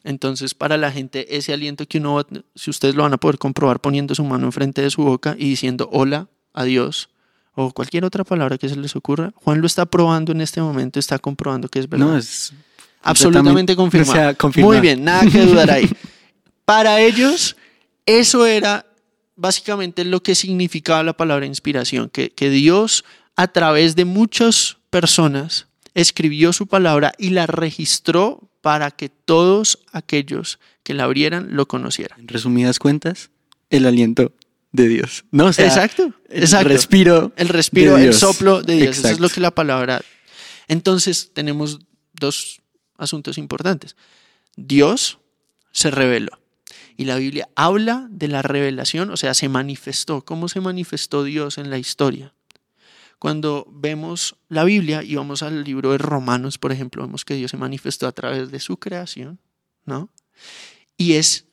Entonces, 0.03 0.53
para 0.53 0.77
la 0.77 0.91
gente, 0.91 1.35
ese 1.37 1.53
aliento 1.53 1.85
que 1.85 1.97
uno, 1.97 2.25
si 2.55 2.69
ustedes 2.69 2.95
lo 2.95 3.03
van 3.03 3.13
a 3.13 3.17
poder 3.17 3.37
comprobar 3.37 3.79
poniendo 3.81 4.15
su 4.15 4.23
mano 4.23 4.45
enfrente 4.45 4.81
de 4.81 4.89
su 4.89 5.03
boca 5.03 5.35
y 5.37 5.49
diciendo 5.49 5.89
hola 5.91 6.27
a 6.53 6.63
Dios 6.63 7.09
o 7.53 7.71
cualquier 7.71 8.05
otra 8.05 8.23
palabra 8.23 8.57
que 8.57 8.69
se 8.69 8.75
les 8.77 8.95
ocurra, 8.95 9.33
Juan 9.35 9.59
lo 9.59 9.67
está 9.67 9.85
probando 9.85 10.31
en 10.31 10.41
este 10.41 10.61
momento, 10.61 10.97
está 10.99 11.19
comprobando 11.19 11.67
que 11.67 11.79
es 11.79 11.89
verdad. 11.89 12.05
No, 12.05 12.17
es 12.17 12.53
Absolutamente 13.03 13.75
completamente- 13.75 13.75
confirmado. 13.75 14.11
o 14.19 14.23
sea, 14.23 14.33
confirmado. 14.35 14.73
Muy 14.73 14.81
bien, 14.81 15.03
nada 15.03 15.29
que 15.29 15.45
dudar 15.45 15.69
ahí. 15.71 15.89
Para 16.65 17.01
ellos, 17.01 17.55
eso 18.05 18.45
era 18.45 18.85
básicamente 19.37 20.03
lo 20.03 20.21
que 20.21 20.35
significaba 20.35 21.03
la 21.03 21.15
palabra 21.15 21.45
inspiración, 21.45 22.09
que, 22.09 22.31
que 22.31 22.49
Dios 22.49 23.05
a 23.35 23.47
través 23.47 23.95
de 23.95 24.03
muchas 24.03 24.77
personas 24.89 25.67
escribió 25.93 26.51
su 26.51 26.67
palabra 26.67 27.13
y 27.17 27.29
la 27.29 27.47
registró 27.47 28.49
para 28.61 28.91
que 28.91 29.09
todos 29.09 29.79
aquellos 29.93 30.59
que 30.83 30.93
la 30.93 31.05
abrieran 31.05 31.49
lo 31.51 31.67
conocieran. 31.67 32.19
En 32.19 32.27
resumidas 32.27 32.79
cuentas, 32.79 33.29
el 33.69 33.85
aliento 33.85 34.33
de 34.71 34.87
Dios. 34.87 35.25
No, 35.31 35.45
o 35.45 35.53
sea, 35.53 35.65
exacto, 35.67 36.13
el 36.29 36.43
exacto. 36.43 36.69
respiro. 36.69 37.31
El 37.35 37.49
respiro, 37.49 37.95
de 37.95 38.07
el 38.07 38.13
soplo 38.13 38.61
de 38.61 38.75
Dios. 38.75 38.89
Eso 38.89 38.91
es 38.91 39.05
Exacto. 39.05 39.23
lo 39.23 39.29
que 39.29 39.41
la 39.41 39.51
palabra. 39.51 40.01
Entonces 40.67 41.31
tenemos 41.33 41.79
dos 42.13 42.61
asuntos 42.97 43.37
importantes. 43.37 43.95
Dios 44.55 45.19
se 45.71 45.91
reveló. 45.91 46.39
Y 46.97 47.05
la 47.05 47.15
Biblia 47.17 47.47
habla 47.55 48.07
de 48.09 48.27
la 48.27 48.41
revelación, 48.41 49.11
o 49.11 49.17
sea, 49.17 49.35
se 49.35 49.47
manifestó. 49.47 50.25
¿Cómo 50.25 50.49
se 50.49 50.59
manifestó 50.59 51.23
Dios 51.23 51.59
en 51.59 51.69
la 51.69 51.77
historia? 51.77 52.33
Cuando 53.19 53.67
vemos 53.71 54.35
la 54.49 54.63
Biblia 54.63 55.03
y 55.03 55.15
vamos 55.15 55.43
al 55.43 55.63
libro 55.63 55.91
de 55.91 55.99
Romanos, 55.99 56.57
por 56.57 56.71
ejemplo, 56.71 57.03
vemos 57.03 57.23
que 57.23 57.35
Dios 57.35 57.51
se 57.51 57.57
manifestó 57.57 58.07
a 58.07 58.11
través 58.11 58.51
de 58.51 58.59
su 58.59 58.77
creación, 58.77 59.39
¿no? 59.85 60.09
Y 60.97 61.13
es 61.13 61.45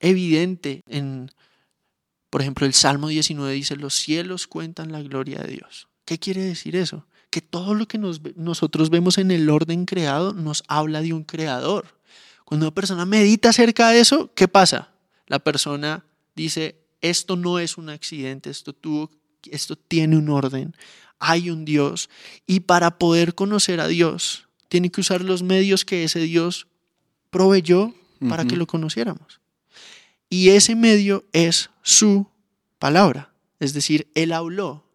evidente 0.00 0.82
en, 0.88 1.30
por 2.30 2.40
ejemplo, 2.40 2.66
el 2.66 2.74
Salmo 2.74 3.08
19 3.08 3.52
dice, 3.52 3.76
los 3.76 3.94
cielos 3.94 4.46
cuentan 4.46 4.92
la 4.92 5.02
gloria 5.02 5.38
de 5.38 5.52
Dios. 5.52 5.88
¿Qué 6.04 6.18
quiere 6.18 6.42
decir 6.42 6.76
eso? 6.76 7.06
Que 7.30 7.40
todo 7.40 7.74
lo 7.74 7.86
que 7.86 7.98
nosotros 7.98 8.90
vemos 8.90 9.18
en 9.18 9.30
el 9.30 9.50
orden 9.50 9.84
creado 9.84 10.32
nos 10.32 10.64
habla 10.66 11.02
de 11.02 11.12
un 11.12 11.24
creador. 11.24 11.97
Cuando 12.48 12.64
una 12.64 12.74
persona 12.74 13.04
medita 13.04 13.50
acerca 13.50 13.90
de 13.90 14.00
eso, 14.00 14.32
¿qué 14.34 14.48
pasa? 14.48 14.90
La 15.26 15.38
persona 15.38 16.06
dice, 16.34 16.76
esto 17.02 17.36
no 17.36 17.58
es 17.58 17.76
un 17.76 17.90
accidente, 17.90 18.48
esto, 18.48 18.72
tuvo, 18.72 19.10
esto 19.50 19.76
tiene 19.76 20.16
un 20.16 20.30
orden, 20.30 20.74
hay 21.18 21.50
un 21.50 21.66
Dios, 21.66 22.08
y 22.46 22.60
para 22.60 22.96
poder 22.96 23.34
conocer 23.34 23.80
a 23.80 23.86
Dios, 23.86 24.48
tiene 24.70 24.90
que 24.90 25.02
usar 25.02 25.20
los 25.20 25.42
medios 25.42 25.84
que 25.84 26.04
ese 26.04 26.20
Dios 26.20 26.68
proveyó 27.28 27.92
para 28.30 28.46
que 28.46 28.56
lo 28.56 28.66
conociéramos. 28.66 29.42
Y 30.30 30.48
ese 30.48 30.74
medio 30.74 31.26
es 31.34 31.68
su 31.82 32.28
palabra. 32.78 33.30
Es 33.60 33.74
decir, 33.74 34.08
Él 34.14 34.32
habló, 34.32 34.86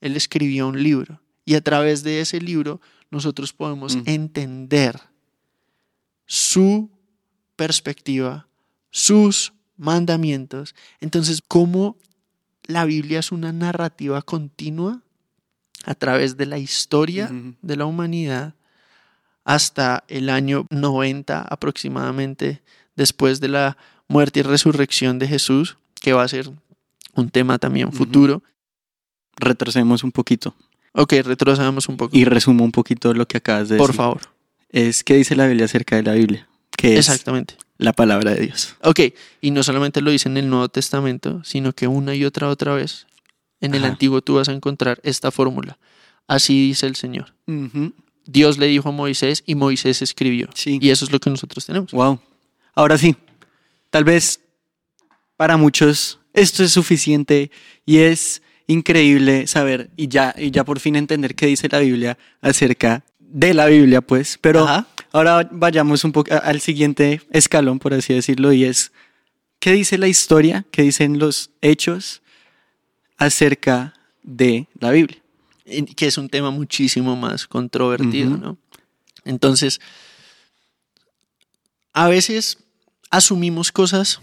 Él 0.00 0.16
escribió 0.16 0.66
un 0.66 0.82
libro. 0.82 1.20
Y 1.44 1.54
a 1.54 1.60
través 1.60 2.02
de 2.02 2.20
ese 2.20 2.40
libro 2.40 2.80
nosotros 3.12 3.52
podemos 3.52 3.96
entender 4.06 5.00
su 6.26 6.90
perspectiva, 7.56 8.46
sus 8.90 9.52
mandamientos. 9.76 10.74
Entonces, 11.00 11.40
¿cómo 11.46 11.96
la 12.64 12.84
Biblia 12.84 13.18
es 13.20 13.32
una 13.32 13.52
narrativa 13.52 14.22
continua 14.22 15.02
a 15.84 15.94
través 15.94 16.36
de 16.36 16.46
la 16.46 16.58
historia 16.58 17.30
de 17.62 17.76
la 17.76 17.84
humanidad 17.86 18.54
hasta 19.44 20.02
el 20.08 20.28
año 20.30 20.66
90 20.70 21.42
aproximadamente 21.42 22.62
después 22.96 23.40
de 23.40 23.48
la 23.48 23.76
muerte 24.08 24.40
y 24.40 24.42
resurrección 24.42 25.18
de 25.18 25.28
Jesús, 25.28 25.76
que 26.00 26.12
va 26.12 26.22
a 26.24 26.28
ser 26.28 26.50
un 27.14 27.30
tema 27.30 27.58
también 27.58 27.92
futuro. 27.92 28.42
Retrocedemos 29.36 30.02
un 30.02 30.12
poquito 30.12 30.54
Ok, 30.92 31.12
retrocedamos 31.24 31.88
un 31.88 31.96
poco. 31.98 32.16
y 32.16 32.24
resumo 32.24 32.64
un 32.64 32.72
poquito 32.72 33.12
lo 33.12 33.28
que 33.28 33.36
acabas 33.36 33.68
de 33.68 33.76
Por 33.76 33.88
decir. 33.88 33.96
favor. 33.98 34.20
Es 34.70 35.04
qué 35.04 35.14
dice 35.14 35.36
la 35.36 35.46
Biblia 35.46 35.66
acerca 35.66 35.96
de 35.96 36.02
la 36.02 36.14
Biblia, 36.14 36.48
que 36.76 36.94
es 36.94 37.08
Exactamente. 37.08 37.56
la 37.78 37.92
palabra 37.92 38.34
de 38.34 38.46
Dios. 38.46 38.76
Ok, 38.82 39.00
y 39.40 39.50
no 39.50 39.62
solamente 39.62 40.00
lo 40.00 40.10
dice 40.10 40.28
en 40.28 40.36
el 40.36 40.48
Nuevo 40.48 40.68
Testamento, 40.68 41.42
sino 41.44 41.72
que 41.72 41.86
una 41.86 42.14
y 42.14 42.24
otra 42.24 42.48
otra 42.48 42.74
vez 42.74 43.06
en 43.60 43.74
el 43.74 43.82
Ajá. 43.84 43.92
Antiguo 43.92 44.20
tú 44.22 44.34
vas 44.34 44.48
a 44.48 44.52
encontrar 44.52 45.00
esta 45.02 45.30
fórmula. 45.30 45.78
Así 46.26 46.68
dice 46.68 46.86
el 46.86 46.96
Señor. 46.96 47.34
Dios 48.26 48.58
le 48.58 48.66
dijo 48.66 48.88
a 48.88 48.92
Moisés 48.92 49.42
y 49.46 49.54
Moisés 49.54 50.02
escribió. 50.02 50.48
Sí. 50.54 50.78
Y 50.80 50.90
eso 50.90 51.04
es 51.04 51.12
lo 51.12 51.20
que 51.20 51.30
nosotros 51.30 51.64
tenemos. 51.64 51.92
Wow. 51.92 52.20
Ahora 52.74 52.98
sí, 52.98 53.16
tal 53.90 54.04
vez 54.04 54.40
para 55.36 55.56
muchos 55.56 56.18
esto 56.32 56.62
es 56.64 56.72
suficiente 56.72 57.50
y 57.86 57.98
es 57.98 58.42
increíble 58.66 59.46
saber 59.46 59.90
y 59.96 60.08
ya, 60.08 60.34
y 60.36 60.50
ya 60.50 60.64
por 60.64 60.80
fin 60.80 60.96
entender 60.96 61.34
qué 61.34 61.46
dice 61.46 61.68
la 61.70 61.78
Biblia 61.78 62.18
acerca 62.40 63.04
de 63.18 63.54
la 63.54 63.66
Biblia, 63.66 64.00
pues. 64.00 64.38
Pero 64.40 64.64
Ajá. 64.64 64.86
Ahora 65.16 65.48
vayamos 65.50 66.04
un 66.04 66.12
poco 66.12 66.30
al 66.42 66.60
siguiente 66.60 67.22
escalón, 67.30 67.78
por 67.78 67.94
así 67.94 68.12
decirlo, 68.14 68.52
y 68.52 68.64
es 68.64 68.92
qué 69.60 69.72
dice 69.72 69.98
la 69.98 70.08
historia, 70.08 70.64
qué 70.70 70.82
dicen 70.82 71.18
los 71.18 71.50
hechos 71.62 72.22
acerca 73.16 73.94
de 74.22 74.66
la 74.78 74.90
Biblia. 74.90 75.18
que 75.96 76.06
es 76.06 76.18
un 76.18 76.28
tema 76.28 76.50
muchísimo 76.50 77.16
más 77.16 77.46
controvertido. 77.46 78.36
¿no? 78.36 78.58
Entonces, 79.24 79.80
a 81.92 82.08
veces 82.08 82.58
asumimos 83.10 83.72
cosas 83.72 84.20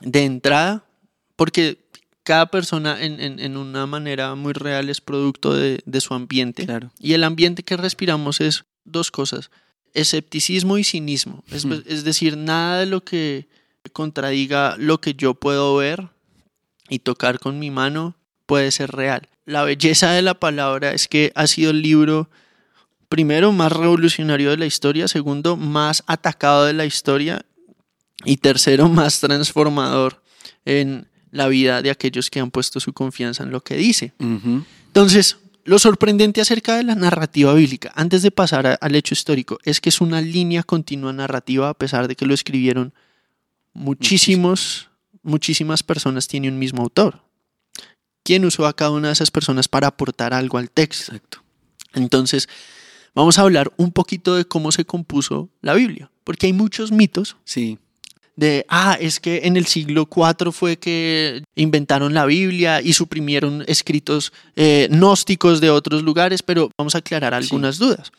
de 0.00 0.24
entrada 0.24 0.84
porque 1.36 1.78
cada 2.22 2.46
persona 2.46 3.02
en, 3.02 3.18
en- 3.20 3.40
en 3.40 3.56
una 3.56 3.86
manera 3.86 4.34
muy 4.34 4.52
real 4.52 4.88
es 4.90 5.00
producto 5.00 5.54
de, 5.54 5.80
de 5.84 6.00
su 6.00 6.14
ambiente. 6.14 6.64
Claro. 6.66 6.92
Y 7.00 7.14
el 7.14 7.24
ambiente 7.24 7.62
que 7.64 7.76
respiramos 7.76 8.40
es 8.40 8.64
dos 8.84 9.10
cosas, 9.10 9.50
escepticismo 9.94 10.78
y 10.78 10.84
cinismo. 10.84 11.44
Es, 11.50 11.64
es 11.64 12.04
decir, 12.04 12.36
nada 12.36 12.80
de 12.80 12.86
lo 12.86 13.04
que 13.04 13.48
contradiga 13.92 14.76
lo 14.78 15.00
que 15.00 15.14
yo 15.14 15.34
puedo 15.34 15.76
ver 15.76 16.08
y 16.88 17.00
tocar 17.00 17.38
con 17.38 17.58
mi 17.58 17.70
mano 17.70 18.16
puede 18.46 18.70
ser 18.70 18.92
real. 18.92 19.28
La 19.44 19.64
belleza 19.64 20.12
de 20.12 20.22
la 20.22 20.34
palabra 20.34 20.92
es 20.92 21.08
que 21.08 21.32
ha 21.34 21.46
sido 21.46 21.70
el 21.70 21.82
libro, 21.82 22.30
primero, 23.08 23.52
más 23.52 23.72
revolucionario 23.72 24.50
de 24.50 24.56
la 24.56 24.66
historia, 24.66 25.08
segundo, 25.08 25.56
más 25.56 26.04
atacado 26.06 26.64
de 26.64 26.72
la 26.72 26.84
historia 26.84 27.44
y 28.24 28.36
tercero, 28.36 28.88
más 28.88 29.20
transformador 29.20 30.22
en 30.64 31.08
la 31.30 31.48
vida 31.48 31.82
de 31.82 31.90
aquellos 31.90 32.30
que 32.30 32.40
han 32.40 32.50
puesto 32.50 32.78
su 32.78 32.92
confianza 32.92 33.42
en 33.42 33.50
lo 33.50 33.62
que 33.62 33.76
dice. 33.76 34.12
Entonces, 34.18 35.38
lo 35.64 35.78
sorprendente 35.78 36.40
acerca 36.40 36.76
de 36.76 36.82
la 36.82 36.94
narrativa 36.94 37.52
bíblica, 37.54 37.92
antes 37.94 38.22
de 38.22 38.30
pasar 38.30 38.66
a- 38.66 38.74
al 38.74 38.94
hecho 38.94 39.14
histórico, 39.14 39.58
es 39.64 39.80
que 39.80 39.88
es 39.90 40.00
una 40.00 40.20
línea 40.20 40.62
continua 40.62 41.12
narrativa, 41.12 41.68
a 41.68 41.74
pesar 41.74 42.08
de 42.08 42.16
que 42.16 42.26
lo 42.26 42.34
escribieron 42.34 42.92
muchísimos, 43.72 44.88
muchísimas 45.22 45.82
personas, 45.82 46.28
tiene 46.28 46.48
un 46.48 46.58
mismo 46.58 46.82
autor. 46.82 47.20
¿Quién 48.24 48.44
usó 48.44 48.66
a 48.66 48.74
cada 48.76 48.90
una 48.92 49.08
de 49.08 49.12
esas 49.14 49.30
personas 49.30 49.68
para 49.68 49.88
aportar 49.88 50.34
algo 50.34 50.58
al 50.58 50.70
texto? 50.70 51.12
Exacto. 51.14 51.42
Entonces, 51.94 52.48
vamos 53.14 53.38
a 53.38 53.42
hablar 53.42 53.72
un 53.76 53.92
poquito 53.92 54.36
de 54.36 54.44
cómo 54.44 54.72
se 54.72 54.84
compuso 54.84 55.48
la 55.60 55.74
Biblia, 55.74 56.10
porque 56.24 56.46
hay 56.46 56.52
muchos 56.52 56.92
mitos 56.92 57.36
Sí. 57.44 57.78
De, 58.36 58.64
ah, 58.68 58.96
es 59.00 59.20
que 59.20 59.42
en 59.44 59.56
el 59.56 59.66
siglo 59.66 60.08
IV 60.10 60.52
fue 60.52 60.78
que 60.78 61.42
inventaron 61.54 62.14
la 62.14 62.24
Biblia 62.24 62.80
y 62.80 62.94
suprimieron 62.94 63.64
escritos 63.66 64.32
eh, 64.56 64.88
gnósticos 64.90 65.60
de 65.60 65.70
otros 65.70 66.02
lugares, 66.02 66.42
pero 66.42 66.70
vamos 66.78 66.94
a 66.94 66.98
aclarar 66.98 67.34
algunas 67.34 67.78
dudas. 67.78 68.10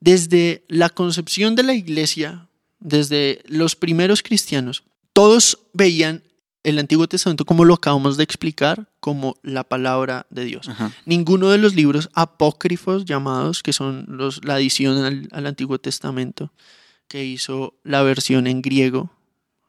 Desde 0.00 0.64
la 0.68 0.90
concepción 0.90 1.54
de 1.54 1.62
la 1.62 1.74
iglesia, 1.74 2.48
desde 2.80 3.42
los 3.46 3.76
primeros 3.76 4.22
cristianos, 4.22 4.84
todos 5.12 5.58
veían 5.72 6.22
el 6.62 6.78
Antiguo 6.78 7.06
Testamento 7.06 7.44
como 7.44 7.64
lo 7.64 7.74
acabamos 7.74 8.16
de 8.16 8.24
explicar, 8.24 8.88
como 9.00 9.36
la 9.42 9.64
palabra 9.64 10.26
de 10.30 10.44
Dios. 10.44 10.68
Ajá. 10.68 10.92
Ninguno 11.04 11.48
de 11.50 11.58
los 11.58 11.74
libros 11.74 12.10
apócrifos 12.12 13.04
llamados, 13.04 13.62
que 13.62 13.72
son 13.72 14.04
los, 14.08 14.44
la 14.44 14.56
adición 14.56 15.04
al, 15.04 15.28
al 15.30 15.46
Antiguo 15.46 15.78
Testamento, 15.78 16.52
que 17.08 17.24
hizo 17.24 17.74
la 17.84 18.02
versión 18.02 18.46
en 18.48 18.62
griego. 18.62 19.12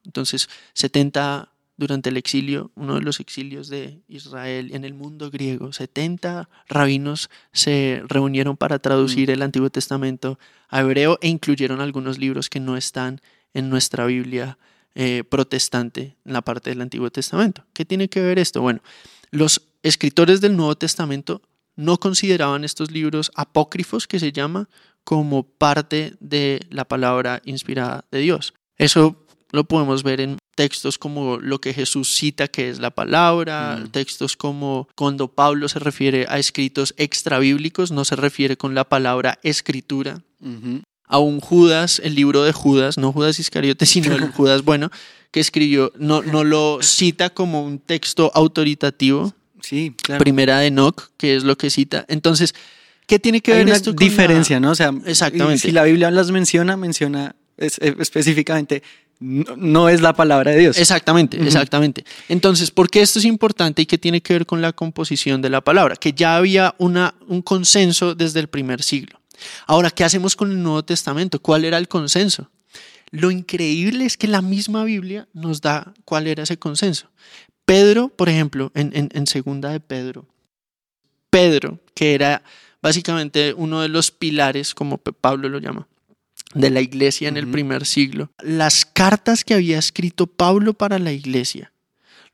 Entonces, 0.08 0.50
70 0.74 1.52
durante 1.78 2.10
el 2.10 2.18
exilio, 2.18 2.72
uno 2.76 2.96
de 2.96 3.02
los 3.02 3.20
exilios 3.20 3.70
de 3.70 4.02
Israel 4.08 4.72
en 4.74 4.84
el 4.84 4.96
mundo 4.96 5.30
griego, 5.30 5.72
70 5.72 6.50
rabinos 6.68 7.30
se 7.54 8.02
reunieron 8.08 8.58
para 8.58 8.80
traducir 8.80 9.30
el 9.30 9.44
Antiguo 9.44 9.70
Testamento 9.70 10.40
a 10.70 10.82
hebreo 10.82 11.20
e 11.22 11.28
incluyeron 11.28 11.80
algunos 11.80 12.18
libros 12.18 12.50
que 12.50 12.60
no 12.60 12.78
están 12.78 13.22
en 13.54 13.70
nuestra 13.70 14.08
Biblia 14.08 14.58
eh, 14.96 15.24
protestante, 15.30 16.18
en 16.26 16.34
la 16.34 16.42
parte 16.42 16.72
del 16.72 16.82
Antiguo 16.82 17.12
Testamento. 17.12 17.64
¿Qué 17.74 17.86
tiene 17.86 18.10
que 18.10 18.22
ver 18.22 18.40
esto? 18.40 18.62
Bueno, 18.62 18.82
los 19.30 19.62
escritores 19.84 20.42
del 20.42 20.58
Nuevo 20.58 20.76
Testamento 20.76 21.44
no 21.76 22.00
consideraban 22.00 22.64
estos 22.64 22.90
libros 22.90 23.32
apócrifos, 23.36 24.08
que 24.08 24.20
se 24.20 24.32
llama, 24.32 24.68
como 25.04 25.44
parte 25.44 26.16
de 26.20 26.66
la 26.72 26.86
palabra 26.86 27.42
inspirada 27.46 28.06
de 28.10 28.20
Dios. 28.20 28.56
Eso 28.78 29.27
lo 29.52 29.64
podemos 29.64 30.04
ver 30.04 30.20
en 30.22 30.38
textos 30.56 30.98
como 30.98 31.38
lo 31.38 31.60
que 31.62 31.74
Jesús 31.74 32.14
cita 32.16 32.48
que 32.48 32.70
es 32.70 32.80
la 32.80 32.90
palabra, 32.92 33.80
Mm. 33.84 33.88
textos 33.90 34.36
como 34.36 34.88
cuando 34.96 35.28
Pablo 35.28 35.70
se 35.70 35.80
refiere 35.80 36.26
a 36.30 36.40
escritos 36.40 36.94
extrabíblicos, 36.98 37.92
no 37.92 38.06
se 38.06 38.16
refiere 38.16 38.58
con 38.58 38.74
la 38.76 38.84
palabra 38.84 39.40
escritura. 39.44 40.22
Ujú. 40.42 40.82
Aún 41.10 41.40
Judas, 41.40 42.02
el 42.04 42.16
libro 42.16 42.44
de 42.44 42.52
Judas, 42.52 42.98
no 42.98 43.12
Judas 43.14 43.40
Iscariote, 43.40 43.86
sino 44.12 44.16
el 44.16 44.32
Judas 44.32 44.64
bueno, 44.64 44.90
que 45.32 45.40
escribió, 45.40 45.94
no, 45.98 46.22
no 46.24 46.44
lo 46.44 46.80
cita 46.82 47.30
como 47.30 47.64
un 47.64 47.80
texto 47.80 48.32
autoritativo, 48.34 49.34
Sí, 49.62 49.94
claro. 50.02 50.20
primera 50.24 50.60
de 50.60 50.68
Enoch, 50.68 51.10
que 51.18 51.36
es 51.36 51.44
lo 51.44 51.58
que 51.58 51.70
cita. 51.70 52.06
Entonces, 52.08 52.54
¿qué 53.08 53.20
tiene 53.20 53.42
que 53.42 53.52
Hay 53.52 53.58
ver 53.60 53.68
una 53.68 53.76
esto 53.76 53.94
con 53.94 54.04
la- 54.06 54.10
diferencia, 54.10 54.60
¿no? 54.60 54.72
O 54.72 54.76
sea, 54.76 54.94
Exactamente. 55.06 55.60
si 55.60 55.72
la 55.72 55.84
Biblia 55.84 56.10
las 56.12 56.32
menciona, 56.32 56.78
menciona 56.78 57.36
es- 57.58 57.78
eh, 57.80 57.96
específicamente, 58.00 58.84
no, 59.20 59.90
es 59.90 60.02
la 60.02 60.14
palabra 60.14 60.52
de 60.52 60.60
Dios. 60.60 60.78
Exactamente, 60.78 61.42
exactamente. 61.44 62.04
Entonces, 62.30 62.70
¿por 62.72 62.90
qué 62.90 63.02
esto 63.02 63.20
es 63.20 63.26
importante 63.26 63.82
y 63.82 63.86
qué 63.86 63.98
tiene 63.98 64.22
que 64.22 64.34
ver 64.34 64.46
con 64.46 64.62
la 64.62 64.74
composición 64.74 65.42
de 65.42 65.50
la 65.50 65.62
palabra? 65.62 65.96
Que 65.96 66.14
ya 66.14 66.36
había 66.38 66.76
una, 66.78 67.16
un 67.28 67.42
consenso 67.42 68.14
desde 68.16 68.40
el 68.40 68.48
primer 68.48 68.84
siglo. 68.84 69.20
Ahora, 69.66 69.90
¿qué 69.92 70.04
hacemos 70.04 70.36
con 70.36 70.52
el 70.52 70.62
Nuevo 70.62 70.84
Testamento? 70.84 71.40
¿Cuál 71.42 71.66
era 71.66 71.78
el 71.78 71.88
consenso? 71.88 72.50
Lo 73.12 73.32
increíble 73.32 74.06
es 74.06 74.18
que 74.18 74.28
la 74.28 74.42
misma 74.42 74.84
Biblia 74.84 75.28
nos 75.34 75.62
da 75.62 75.94
cuál 76.06 76.28
era 76.28 76.44
ese 76.44 76.58
consenso. 76.58 77.10
Pedro, 77.66 78.10
por 78.10 78.30
ejemplo, 78.30 78.72
en, 78.76 78.92
en- 78.96 79.10
en 79.14 79.28
segunda 79.28 79.70
de 79.70 79.80
Pedro, 79.80 80.26
Pedro, 81.30 81.80
que 81.94 82.14
era 82.14 82.44
básicamente 82.82 83.54
uno 83.56 83.82
de 83.82 83.90
los 83.90 84.12
pilares, 84.12 84.74
como 84.74 84.98
Pablo 84.98 85.50
lo 85.50 85.60
llama, 85.60 85.88
de 86.58 86.70
la 86.70 86.82
iglesia 86.82 87.30
en 87.30 87.38
el 87.38 87.48
primer 87.48 87.86
siglo, 87.86 88.32
las 88.42 88.86
cartas 88.86 89.44
que 89.44 89.54
había 89.54 89.80
escrito 89.80 90.28
Pablo 90.28 90.74
para 90.74 91.00
la 91.00 91.12
iglesia 91.12 91.72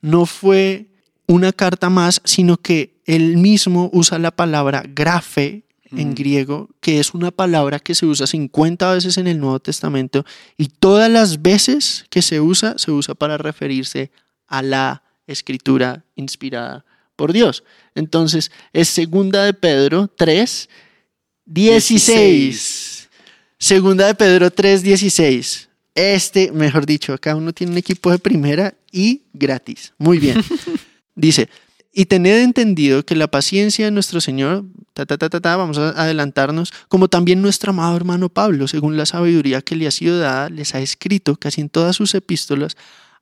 no 0.02 0.26
fue 0.26 0.88
una 1.28 1.52
carta 1.52 1.90
más, 1.90 2.22
sino 2.26 2.58
que 2.58 3.02
él 3.06 3.38
mismo 3.38 3.90
usa 3.94 4.20
la 4.20 4.32
palabra 4.32 4.84
grafe 4.88 5.64
en 5.96 6.16
griego, 6.16 6.70
que 6.80 7.00
es 7.00 7.14
una 7.14 7.30
palabra 7.30 7.80
que 7.80 7.94
se 7.94 8.06
usa 8.06 8.26
50 8.26 8.94
veces 8.94 9.18
en 9.18 9.28
el 9.28 9.40
Nuevo 9.40 9.60
Testamento 9.60 10.26
y 10.58 10.68
todas 10.68 11.10
las 11.10 11.42
veces 11.42 12.06
que 12.10 12.22
se 12.22 12.40
usa, 12.40 12.76
se 12.78 12.92
usa 12.92 13.14
para 13.14 13.38
referirse 13.38 14.12
a 14.48 14.64
la 14.64 15.04
escritura 15.28 16.04
inspirada 16.16 16.84
por 17.16 17.32
Dios. 17.32 17.64
Entonces, 17.96 18.52
es 18.74 18.88
segunda 18.88 19.44
de 19.44 19.54
Pedro 19.54 20.08
3, 20.08 20.70
16. 21.46 23.03
Segunda 23.64 24.08
de 24.08 24.16
Pedro 24.16 24.52
3, 24.52 24.84
16. 24.84 25.70
Este, 25.96 26.52
mejor 26.52 26.86
dicho, 26.86 27.14
acá 27.14 27.34
uno 27.34 27.54
tiene 27.54 27.72
un 27.72 27.78
equipo 27.78 28.12
de 28.12 28.20
primera 28.20 28.74
y 28.92 29.22
gratis. 29.32 29.94
Muy 29.98 30.20
bien. 30.20 30.44
Dice, 31.16 31.48
y 31.94 32.04
tened 32.08 32.44
entendido 32.44 33.06
que 33.06 33.16
la 33.16 33.30
paciencia 33.30 33.86
de 33.86 33.92
nuestro 33.92 34.20
Señor, 34.20 34.66
ta, 34.94 35.06
ta, 35.06 35.18
ta, 35.18 35.30
ta, 35.30 35.40
ta, 35.40 35.56
vamos 35.56 35.78
a 35.78 35.92
adelantarnos, 35.92 36.74
como 36.90 37.08
también 37.08 37.42
nuestro 37.42 37.70
amado 37.70 37.96
hermano 37.96 38.28
Pablo, 38.28 38.68
según 38.68 38.98
la 38.98 39.06
sabiduría 39.06 39.62
que 39.62 39.78
le 39.78 39.88
ha 39.88 39.92
sido 39.92 40.20
dada, 40.20 40.50
les 40.50 40.76
ha 40.76 40.82
escrito 40.82 41.38
casi 41.38 41.62
en 41.62 41.70
todas 41.70 41.96
sus 41.96 42.14
epístolas, 42.16 42.76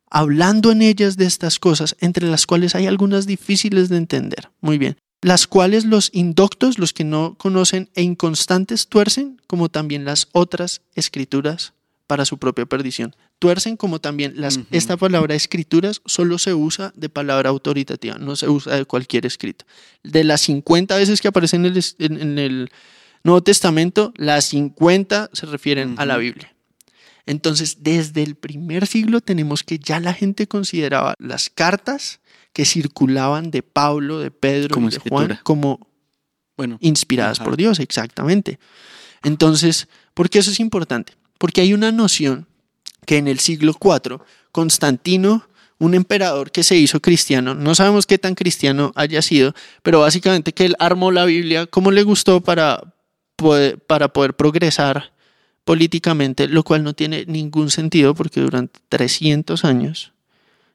hablando 0.09 0.71
en 0.71 0.81
ellas 0.81 1.17
de 1.17 1.25
estas 1.27 1.59
cosas, 1.59 1.95
entre 1.99 2.27
las 2.27 2.47
cuales 2.47 2.73
hay 2.73 2.87
algunas 2.87 3.27
difíciles 3.27 3.89
de 3.89 3.97
entender. 3.97 4.49
Muy 4.59 4.79
bien. 4.79 4.97
Las 5.21 5.45
cuales 5.47 5.85
los 5.85 6.09
indoctos, 6.13 6.79
los 6.79 6.93
que 6.93 7.03
no 7.03 7.35
conocen 7.37 7.89
e 7.95 8.01
inconstantes, 8.01 8.87
tuercen, 8.87 9.39
como 9.47 9.69
también 9.69 10.03
las 10.05 10.27
otras 10.31 10.81
escrituras 10.95 11.73
para 12.07 12.25
su 12.25 12.37
propia 12.39 12.65
perdición. 12.65 13.15
Tuercen 13.39 13.77
como 13.77 13.99
también 13.99 14.33
las, 14.35 14.59
esta 14.71 14.97
palabra 14.97 15.33
escrituras 15.35 16.01
solo 16.05 16.37
se 16.37 16.53
usa 16.53 16.91
de 16.95 17.09
palabra 17.09 17.49
autoritativa, 17.49 18.17
no 18.17 18.35
se 18.35 18.49
usa 18.49 18.75
de 18.75 18.85
cualquier 18.85 19.25
escrito. 19.25 19.65
De 20.03 20.23
las 20.23 20.41
50 20.41 20.95
veces 20.97 21.21
que 21.21 21.27
aparece 21.27 21.55
en 21.55 21.65
el, 21.65 21.77
es- 21.77 21.95
en- 21.99 22.19
en 22.21 22.37
el 22.39 22.69
Nuevo 23.23 23.41
Testamento, 23.43 24.13
las 24.17 24.45
50 24.45 25.29
se 25.33 25.45
refieren 25.45 25.95
a 25.97 26.05
la. 26.05 26.17
Biblia. 26.17 26.53
Entonces, 27.27 27.77
desde 27.83 28.23
el 28.23 28.35
primer 28.35 28.87
siglo 28.87 29.21
tenemos 29.21 29.63
que 29.63 29.77
ya 29.77 29.99
la 29.99 30.13
gente 30.13 30.47
consideraba 30.47 31.15
las 31.19 31.49
cartas 31.51 32.19
que 32.53 32.65
circulaban 32.65 33.51
de 33.51 33.63
Pablo, 33.63 34.19
de 34.19 34.31
Pedro 34.31 34.73
Como 34.73 34.89
y 34.89 34.91
de 34.91 34.99
Juan 34.99 35.39
como 35.43 35.87
Bueno, 36.57 36.77
inspiradas 36.81 37.39
Ajá. 37.39 37.45
por 37.45 37.57
Dios, 37.57 37.79
exactamente. 37.79 38.59
Entonces, 39.23 39.87
¿por 40.13 40.29
qué 40.29 40.39
eso 40.39 40.51
es 40.51 40.59
importante? 40.59 41.13
Porque 41.37 41.61
hay 41.61 41.73
una 41.73 41.91
noción 41.91 42.47
que 43.05 43.17
en 43.17 43.27
el 43.27 43.39
siglo 43.39 43.75
IV, 43.79 44.19
Constantino, 44.51 45.47
un 45.79 45.95
emperador 45.95 46.51
que 46.51 46.63
se 46.63 46.75
hizo 46.75 46.99
cristiano, 46.99 47.55
no 47.55 47.73
sabemos 47.73 48.05
qué 48.05 48.19
tan 48.19 48.35
cristiano 48.35 48.91
haya 48.95 49.21
sido, 49.21 49.55
pero 49.81 50.01
básicamente 50.01 50.53
que 50.53 50.65
él 50.65 50.75
armó 50.77 51.11
la 51.11 51.25
Biblia 51.25 51.65
como 51.65 51.89
le 51.91 52.03
gustó 52.03 52.41
para 52.41 52.93
poder, 53.35 53.79
para 53.79 54.13
poder 54.13 54.35
progresar 54.35 55.11
políticamente, 55.63 56.47
lo 56.47 56.63
cual 56.63 56.83
no 56.83 56.93
tiene 56.93 57.25
ningún 57.25 57.71
sentido 57.71 58.13
porque 58.13 58.41
durante 58.41 58.79
300 58.89 59.65
años 59.65 60.13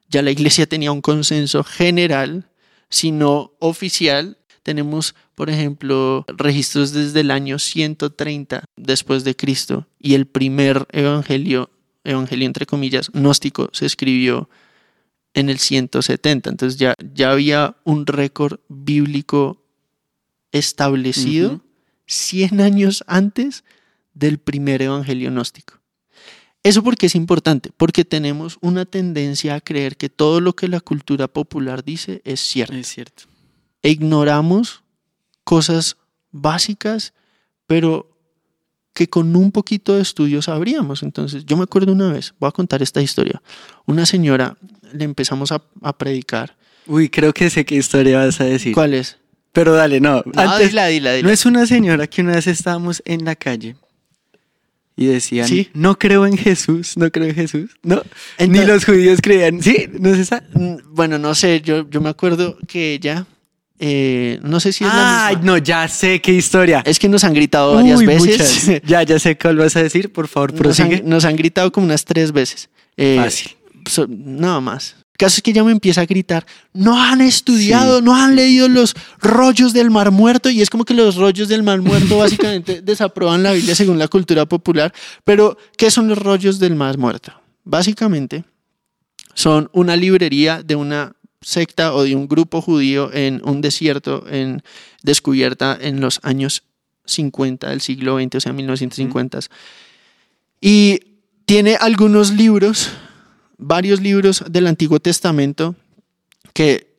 ya 0.09 0.23
la 0.23 0.31
iglesia 0.31 0.67
tenía 0.67 0.93
un 0.93 1.01
consenso 1.01 1.65
general, 1.65 2.49
si 2.89 3.11
no 3.11 3.53
oficial. 3.59 4.39
Tenemos, 4.63 5.15
por 5.35 5.51
ejemplo, 5.51 6.25
registros 6.29 6.93
desde 6.93 7.21
el 7.21 7.31
año 7.31 7.59
130 7.59 8.65
después 8.77 9.25
de 9.25 9.37
Cristo 9.37 9.87
y 9.99 10.15
el 10.15 10.27
primer 10.27 10.87
evangelio, 10.91 11.71
evangelio 12.05 12.47
entre 12.47 12.67
comillas, 12.67 13.11
gnóstico, 13.13 13.69
se 13.73 13.87
escribió 13.87 14.49
en 15.35 15.51
el 15.51 15.59
170. 15.59 16.51
Entonces 16.51 16.79
ya, 16.79 16.95
ya 17.15 17.31
había 17.31 17.77
un 17.85 18.07
récord 18.07 18.59
bíblico 18.69 19.63
establecido 20.51 21.55
Ujú. 21.55 21.63
100 22.07 22.61
años 22.61 23.05
antes 23.07 23.65
del 24.15 24.39
primer 24.39 24.83
evangelio 24.83 25.31
gnóstico. 25.31 25.75
Eso 26.67 26.83
porque 26.83 27.07
es 27.07 27.15
importante, 27.15 27.71
porque 27.77 28.05
tenemos 28.05 28.59
una 28.61 28.87
tendencia 28.87 29.55
a 29.55 29.61
creer 29.61 29.97
que 29.97 30.09
todo 30.09 30.41
lo 30.41 30.55
que 30.55 30.67
la 30.67 30.81
cultura 30.81 31.29
popular 31.29 31.85
dice 31.85 32.23
es 32.25 32.41
cierto. 32.41 32.75
es 32.75 32.89
cierto. 32.89 33.23
E 33.85 33.91
ignoramos 33.91 34.83
cosas 35.45 35.97
básicas, 36.33 37.13
pero 37.69 38.11
que 38.93 39.09
con 39.09 39.37
un 39.37 39.53
poquito 39.53 39.95
de 39.95 40.03
estudio 40.03 40.43
sabríamos. 40.43 41.05
Entonces, 41.05 41.47
yo 41.47 41.57
me 41.57 41.63
acuerdo 41.63 41.93
una 41.93 42.11
vez, 42.11 42.35
voy 42.41 42.49
a 42.49 42.53
contar 42.53 42.83
esta 42.83 43.01
historia. 43.01 43.41
Una 43.85 44.05
señora 44.05 44.57
le 44.93 45.05
empezamos 45.05 45.53
a, 45.53 45.63
a 45.83 45.97
predicar. 45.97 46.57
Uy, 46.89 47.09
creo 47.11 47.33
que 47.33 47.49
sé 47.49 47.65
qué 47.65 47.77
historia 47.77 48.19
vas 48.19 48.41
a 48.41 48.45
decir. 48.45 48.75
¿Cuál 48.75 48.95
es? 48.95 49.19
Pero 49.53 49.73
dale, 49.73 50.01
no. 50.01 50.25
No, 50.25 50.33
Antes, 50.35 50.71
dila, 50.71 50.89
dila, 50.89 51.13
dila. 51.13 51.29
no 51.29 51.33
es 51.33 51.47
una 51.47 51.65
señora 51.65 52.09
que 52.09 52.23
una 52.23 52.35
vez 52.35 52.49
estábamos 52.49 53.03
en 53.05 53.25
la 53.25 53.37
calle 53.37 53.77
y 54.97 55.07
decían, 55.07 55.47
Sí. 55.47 55.69
no 55.75 55.99
creo 55.99 56.27
en 56.27 56.37
Jesús, 56.39 56.97
no 56.97 57.11
creo 57.11 57.27
en 57.29 57.35
Jesús. 57.35 57.71
No, 57.83 58.03
ni 58.39 58.65
los 58.65 58.85
judíos 58.85 59.21
creían. 59.23 59.63
Sí, 59.63 59.89
no 59.99 60.09
es 60.11 60.19
esa. 60.19 60.43
Mm, 60.55 60.77
Bueno, 60.91 61.19
no 61.19 61.35
sé, 61.35 61.61
yo, 61.61 61.89
yo 61.91 62.01
me 62.01 62.09
acuerdo 62.09 62.57
que 62.67 62.95
ella, 62.95 63.27
eh, 63.79 64.41
no 64.43 64.59
sé 64.59 64.73
si 64.73 64.85
es 64.85 64.91
la 64.91 65.27
Ay, 65.27 65.37
misma. 65.37 65.53
no, 65.53 65.59
ya 65.59 65.87
sé 65.89 66.21
qué 66.23 66.33
historia. 66.33 66.83
Es 66.87 66.99
que 66.99 67.09
nos 67.11 67.25
han 67.25 67.35
gritado 67.35 67.75
varias 67.75 67.99
Uy, 68.01 68.07
veces. 68.07 68.65
muchas. 68.69 68.83
Ya, 68.87 69.03
ya 69.03 69.19
sé 69.19 69.37
cuál 69.37 69.57
vas 69.59 69.77
a 69.77 69.83
decir, 69.83 70.11
por 70.13 70.29
favor, 70.29 70.53
Nos 70.55 70.81
han, 70.81 70.89
prosigue. 70.89 71.03
nos 71.09 71.25
han 71.27 71.37
gritado 71.37 71.71
como 71.73 71.85
unas 71.87 72.05
tres 72.07 72.33
veces. 72.33 72.71
Eh, 72.97 73.17
Fácil. 73.23 73.51
so- 73.87 74.07
nada 74.09 74.61
más. 74.61 74.97
Caso 75.17 75.37
es 75.37 75.43
que 75.43 75.51
ella 75.51 75.65
me 75.65 75.73
empieza 75.73 76.03
a 76.03 76.07
gritar, 76.07 76.47
no 76.73 77.01
han 77.01 77.21
estudiado, 77.21 78.01
no 78.01 78.15
han 78.15 78.37
leído 78.37 78.69
los 78.69 78.95
rollos 79.19 79.73
del 79.73 79.91
Mar 79.91 80.11
Muerto, 80.11 80.51
y 80.51 80.63
es 80.63 80.71
como 80.71 80.85
que 80.85 80.95
los 80.95 81.17
rollos 81.17 81.49
del 81.49 81.63
Mar 81.63 81.81
Muerto 81.81 82.19
básicamente 82.19 82.83
desaprueban 82.83 83.43
la 83.43 83.53
Biblia 83.53 83.75
según 83.75 83.99
la 83.99 84.09
cultura 84.09 84.47
popular, 84.47 84.93
pero 85.25 85.57
¿qué 85.77 85.91
son 85.91 86.09
los 86.09 86.19
rollos 86.19 86.59
del 86.59 86.75
Mar 86.75 86.99
Muerto? 86.99 87.33
Básicamente 87.65 88.45
son 89.35 89.69
una 89.73 89.97
librería 89.97 90.63
de 90.63 90.77
una 90.77 91.15
secta 91.41 91.95
o 91.95 92.03
de 92.03 92.17
un 92.17 92.27
grupo 92.27 92.61
judío 92.61 93.13
en 93.13 93.41
un 93.45 93.61
desierto 93.61 94.25
en, 94.29 94.63
descubierta 95.03 95.79
en 95.81 96.01
los 96.01 96.21
años 96.23 96.65
50 97.05 97.71
del 97.71 97.81
siglo 97.81 98.19
XX, 98.19 98.35
o 98.35 98.41
sea, 98.41 98.53
1950. 98.53 99.41
Y 100.61 101.01
tiene 101.45 101.77
algunos 101.77 102.33
libros, 102.33 102.91
varios 103.59 104.01
libros 104.01 104.45
del 104.49 104.67
Antiguo 104.67 105.01
Testamento 105.01 105.75
que 106.53 106.95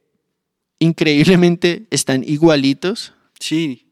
increíblemente 0.80 1.88
están 1.90 2.24
igualitos, 2.24 3.14
Sí. 3.40 3.86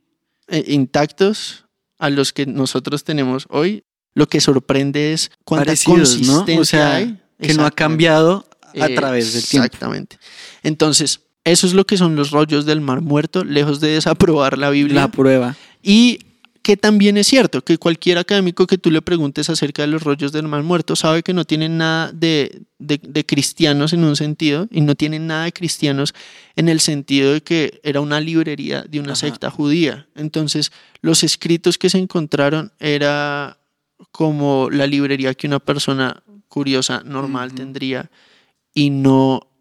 eh, 0.47 0.63
intactos 0.67 1.65
a 1.97 2.09
los 2.09 2.33
que 2.33 2.45
nosotros 2.45 3.03
tenemos 3.03 3.47
hoy. 3.49 3.83
Lo 4.13 4.27
que 4.27 4.39
sorprende 4.41 5.13
es 5.13 5.31
cuánta 5.43 5.65
Parecidos, 5.65 6.19
¿no? 6.21 6.33
consistencia 6.45 6.61
O 6.61 6.65
sea, 6.65 6.95
hay. 6.95 7.19
que 7.41 7.53
no 7.53 7.65
ha 7.65 7.71
cambiado 7.71 8.47
a 8.79 8.87
través 8.89 9.33
del 9.33 9.43
tiempo. 9.45 9.65
Exactamente. 9.65 10.17
Entonces, 10.63 11.21
eso 11.43 11.67
es 11.67 11.73
lo 11.73 11.85
que 11.85 11.97
son 11.97 12.15
los 12.15 12.31
rollos 12.31 12.65
del 12.65 12.81
Mar 12.81 13.01
Muerto, 13.01 13.43
lejos 13.43 13.79
de 13.79 13.89
desaprobar 13.89 14.57
la 14.57 14.69
Biblia. 14.69 15.01
La 15.01 15.07
prueba. 15.11 15.55
Y 15.83 16.19
que 16.65 16.77
también 16.77 17.15
es 17.15 17.27
cierto, 17.27 17.61
que 17.61 17.77
cualquier 17.77 18.17
académico 18.17 18.65
que 18.65 18.79
tú 18.79 18.89
le 18.89 19.03
preguntes 19.03 19.51
acerca 19.51 19.83
de 19.83 19.87
los 19.87 20.01
rollos 20.01 20.31
del 20.31 20.47
mal 20.47 20.63
muerto 20.63 20.95
sabe 20.95 21.21
que 21.21 21.31
no 21.31 21.45
tienen 21.45 21.77
nada 21.77 22.11
de, 22.11 22.63
de, 22.79 23.23
cristianos 23.23 23.93
en 23.93 24.03
un 24.03 24.15
sentido 24.15 24.67
y 24.71 24.81
no 24.81 24.95
tienen 24.95 25.27
nada 25.27 25.43
de 25.43 25.53
cristianos 25.53 26.15
en 26.55 26.67
el 26.67 26.79
sentido 26.79 27.33
de 27.33 27.41
que 27.41 27.79
era 27.83 28.01
una 28.01 28.19
librería 28.19 28.81
de 28.81 28.99
una 28.99 29.15
secta 29.15 29.51
judía. 29.51 30.07
Entonces, 30.15 30.71
los 31.01 31.23
escritos 31.23 31.77
que 31.77 31.91
se 31.91 31.99
encontraron 31.99 32.71
era 32.79 33.59
como 34.11 34.67
la 34.71 34.87
librería 34.87 35.35
que 35.35 35.45
una 35.45 35.59
persona 35.59 36.23
curiosa 36.47 37.03
normal 37.05 37.53
tendría 37.53 38.09
y 38.73 38.89
no 38.89 39.51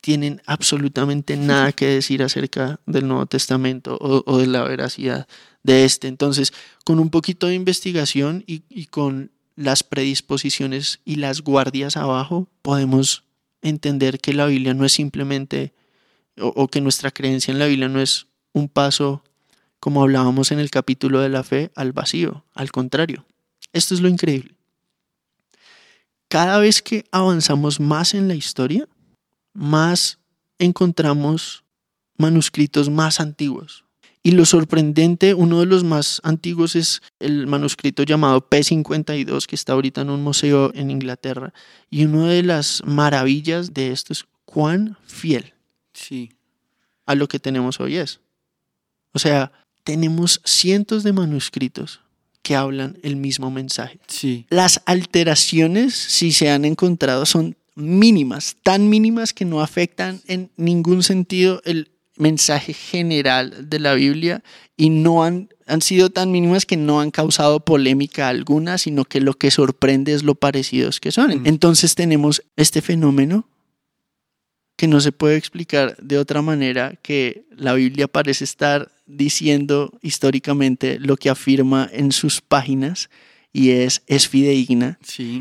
tienen 0.00 0.40
absolutamente 0.46 1.36
nada 1.36 1.72
que 1.72 1.86
decir 1.86 2.22
acerca 2.22 2.78
del 2.86 3.08
Nuevo 3.08 3.26
Testamento 3.26 3.98
o, 4.00 4.38
de 4.38 4.46
la 4.46 4.62
veracidad 4.62 5.26
de 5.62 5.84
este. 5.84 6.08
Entonces, 6.08 6.52
con 6.84 6.98
un 6.98 7.10
poquito 7.10 7.46
de 7.46 7.54
investigación 7.54 8.44
y, 8.46 8.62
y 8.68 8.86
con 8.86 9.30
las 9.56 9.82
predisposiciones 9.82 11.00
y 11.04 11.16
las 11.16 11.42
guardias 11.42 11.96
abajo, 11.96 12.48
podemos 12.62 13.24
entender 13.62 14.20
que 14.20 14.32
la 14.32 14.46
Biblia 14.46 14.74
no 14.74 14.84
es 14.84 14.92
simplemente, 14.92 15.74
o, 16.38 16.48
o, 16.48 16.68
que 16.68 16.80
nuestra 16.80 17.10
creencia 17.10 17.52
en 17.52 17.58
la 17.58 17.66
Biblia 17.66 17.88
no 17.88 18.00
es 18.00 18.26
un 18.52 18.68
paso, 18.68 19.22
como 19.78 20.02
hablábamos 20.02 20.50
en 20.50 20.58
el 20.58 20.70
capítulo 20.70 21.20
de 21.20 21.28
la 21.28 21.42
fe, 21.42 21.70
al 21.74 21.92
vacío. 21.92 22.44
Al 22.54 22.72
contrario, 22.72 23.26
esto 23.72 23.94
es 23.94 24.00
lo 24.00 24.08
increíble. 24.08 24.54
Cada 26.28 26.58
vez 26.58 26.80
que 26.80 27.04
avanzamos 27.10 27.80
más 27.80 28.14
en 28.14 28.28
la 28.28 28.34
historia, 28.34 28.88
más 29.52 30.18
encontramos 30.58 31.64
manuscritos 32.16 32.88
más 32.88 33.18
antiguos. 33.18 33.84
Y 34.22 34.32
lo 34.32 34.44
sorprendente, 34.44 35.32
uno 35.32 35.60
de 35.60 35.66
los 35.66 35.82
más 35.82 36.20
antiguos 36.24 36.76
es 36.76 37.00
el 37.20 37.46
manuscrito 37.46 38.02
llamado 38.02 38.48
P52, 38.48 39.46
que 39.46 39.54
está 39.54 39.72
ahorita 39.72 40.02
en 40.02 40.10
un 40.10 40.22
museo 40.22 40.72
en 40.74 40.90
Inglaterra. 40.90 41.54
Y 41.88 42.04
una 42.04 42.28
de 42.28 42.42
las 42.42 42.82
maravillas 42.84 43.72
de 43.72 43.92
esto 43.92 44.12
es 44.12 44.26
cuán 44.44 44.98
fiel 45.06 45.54
sí. 45.94 46.32
a 47.06 47.14
lo 47.14 47.28
que 47.28 47.38
tenemos 47.38 47.80
hoy 47.80 47.96
es. 47.96 48.20
O 49.12 49.18
sea, 49.18 49.52
tenemos 49.84 50.40
cientos 50.44 51.02
de 51.02 51.12
manuscritos 51.12 52.00
que 52.42 52.56
hablan 52.56 52.98
el 53.02 53.16
mismo 53.16 53.50
mensaje. 53.50 54.00
Sí. 54.06 54.46
Las 54.50 54.82
alteraciones, 54.86 55.94
si 55.94 56.32
se 56.32 56.50
han 56.50 56.64
encontrado, 56.64 57.26
son 57.26 57.56
mínimas, 57.74 58.56
tan 58.62 58.88
mínimas 58.88 59.32
que 59.32 59.44
no 59.44 59.60
afectan 59.60 60.20
en 60.26 60.50
ningún 60.56 61.02
sentido 61.02 61.62
el 61.64 61.90
mensaje 62.20 62.72
general 62.72 63.68
de 63.68 63.78
la 63.80 63.94
Biblia 63.94 64.42
y 64.76 64.90
no 64.90 65.24
han, 65.24 65.48
han 65.66 65.82
sido 65.82 66.10
tan 66.10 66.30
mínimas 66.30 66.66
que 66.66 66.76
no 66.76 67.00
han 67.00 67.10
causado 67.10 67.60
polémica 67.60 68.28
alguna, 68.28 68.78
sino 68.78 69.04
que 69.04 69.20
lo 69.20 69.34
que 69.34 69.50
sorprende 69.50 70.12
es 70.12 70.22
lo 70.22 70.34
parecidos 70.34 71.00
que 71.00 71.12
son. 71.12 71.46
Entonces 71.46 71.94
tenemos 71.94 72.42
este 72.56 72.82
fenómeno 72.82 73.46
que 74.76 74.88
no 74.88 75.00
se 75.00 75.12
puede 75.12 75.36
explicar 75.36 75.96
de 75.98 76.16
otra 76.16 76.40
manera 76.40 76.94
que 77.02 77.44
la 77.54 77.74
Biblia 77.74 78.08
parece 78.08 78.44
estar 78.44 78.90
diciendo 79.06 79.98
históricamente 80.00 80.98
lo 80.98 81.16
que 81.16 81.28
afirma 81.28 81.88
en 81.92 82.12
sus 82.12 82.40
páginas 82.40 83.10
y 83.52 83.70
es, 83.70 84.02
es 84.06 84.28
fidedigna. 84.28 84.98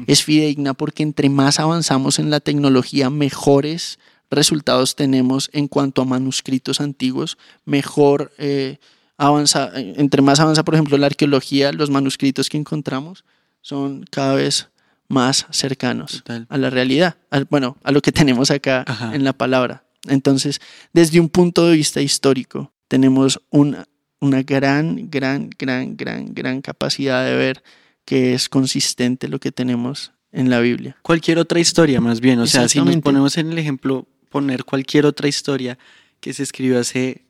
Es 0.07 0.23
fidedigna 0.23 0.73
porque 0.73 1.03
entre 1.03 1.29
más 1.29 1.59
avanzamos 1.59 2.19
en 2.19 2.29
la 2.31 2.39
tecnología, 2.39 3.09
mejores 3.09 3.99
resultados 4.31 4.95
tenemos 4.95 5.49
en 5.53 5.67
cuanto 5.67 6.01
a 6.01 6.05
manuscritos 6.05 6.81
antiguos, 6.81 7.37
mejor 7.65 8.31
eh, 8.37 8.77
avanza, 9.17 9.71
entre 9.75 10.21
más 10.21 10.39
avanza, 10.39 10.63
por 10.63 10.75
ejemplo, 10.75 10.97
la 10.97 11.07
arqueología, 11.07 11.71
los 11.71 11.89
manuscritos 11.89 12.49
que 12.49 12.57
encontramos 12.57 13.25
son 13.61 14.05
cada 14.09 14.35
vez 14.35 14.69
más 15.07 15.47
cercanos 15.49 16.23
a 16.49 16.57
la 16.57 16.69
realidad, 16.69 17.17
bueno, 17.49 17.77
a 17.83 17.91
lo 17.91 18.01
que 18.01 18.11
tenemos 18.11 18.51
acá 18.51 18.85
en 19.11 19.23
la 19.23 19.33
palabra. 19.33 19.83
Entonces, 20.07 20.61
desde 20.93 21.19
un 21.19 21.29
punto 21.29 21.67
de 21.67 21.75
vista 21.75 22.01
histórico, 22.01 22.71
tenemos 22.87 23.41
una, 23.49 23.85
una 24.19 24.43
gran, 24.43 25.09
gran, 25.09 25.49
gran, 25.57 25.97
gran, 25.97 26.33
gran 26.33 26.61
capacidad 26.61 27.25
de 27.25 27.35
ver 27.35 27.63
que 28.05 28.33
es 28.33 28.49
consistente 28.49 29.27
lo 29.27 29.39
que 29.39 29.51
tenemos 29.51 30.13
en 30.31 30.49
la 30.49 30.59
Biblia. 30.59 30.97
Cualquier 31.01 31.39
otra 31.39 31.59
historia, 31.59 31.99
más 32.01 32.21
bien. 32.21 32.39
O 32.39 32.47
sea, 32.47 32.67
si 32.67 32.79
nos 32.79 32.95
ponemos 32.97 33.37
en 33.37 33.51
el 33.51 33.57
ejemplo, 33.57 34.07
poner 34.29 34.63
cualquier 34.63 35.05
otra 35.05 35.27
historia 35.27 35.77
que 36.19 36.33
se 36.33 36.43
escribió 36.43 36.79
hace 36.79 37.25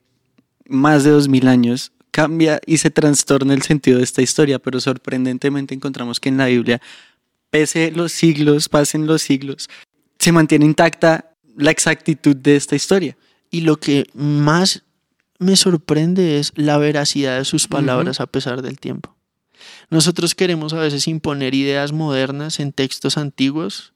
más 0.67 1.03
de 1.03 1.11
dos 1.11 1.27
mil 1.27 1.47
años, 1.47 1.91
cambia 2.11 2.59
y 2.65 2.77
se 2.77 2.89
trastorna 2.89 3.53
el 3.53 3.61
sentido 3.61 3.97
de 3.97 4.03
esta 4.03 4.21
historia, 4.21 4.59
pero 4.59 4.79
sorprendentemente 4.79 5.73
encontramos 5.73 6.19
que 6.19 6.29
en 6.29 6.37
la 6.37 6.47
Biblia, 6.47 6.81
pese 7.49 7.91
los 7.91 8.11
siglos, 8.11 8.69
pasen 8.69 9.07
los 9.07 9.21
siglos, 9.21 9.69
se 10.17 10.31
mantiene 10.31 10.65
intacta 10.65 11.33
la 11.55 11.71
exactitud 11.71 12.35
de 12.35 12.55
esta 12.55 12.75
historia. 12.75 13.17
Y 13.51 13.61
lo 13.61 13.77
que 13.77 14.05
más 14.13 14.83
me 15.39 15.55
sorprende 15.55 16.39
es 16.39 16.51
la 16.55 16.77
veracidad 16.77 17.37
de 17.37 17.45
sus 17.45 17.67
palabras 17.67 18.19
a 18.19 18.27
pesar 18.27 18.61
del 18.61 18.79
tiempo. 18.79 19.15
Nosotros 19.89 20.35
queremos 20.35 20.73
a 20.73 20.79
veces 20.79 21.07
imponer 21.07 21.55
ideas 21.55 21.91
modernas 21.91 22.59
en 22.59 22.73
textos 22.73 23.17
antiguos 23.17 23.93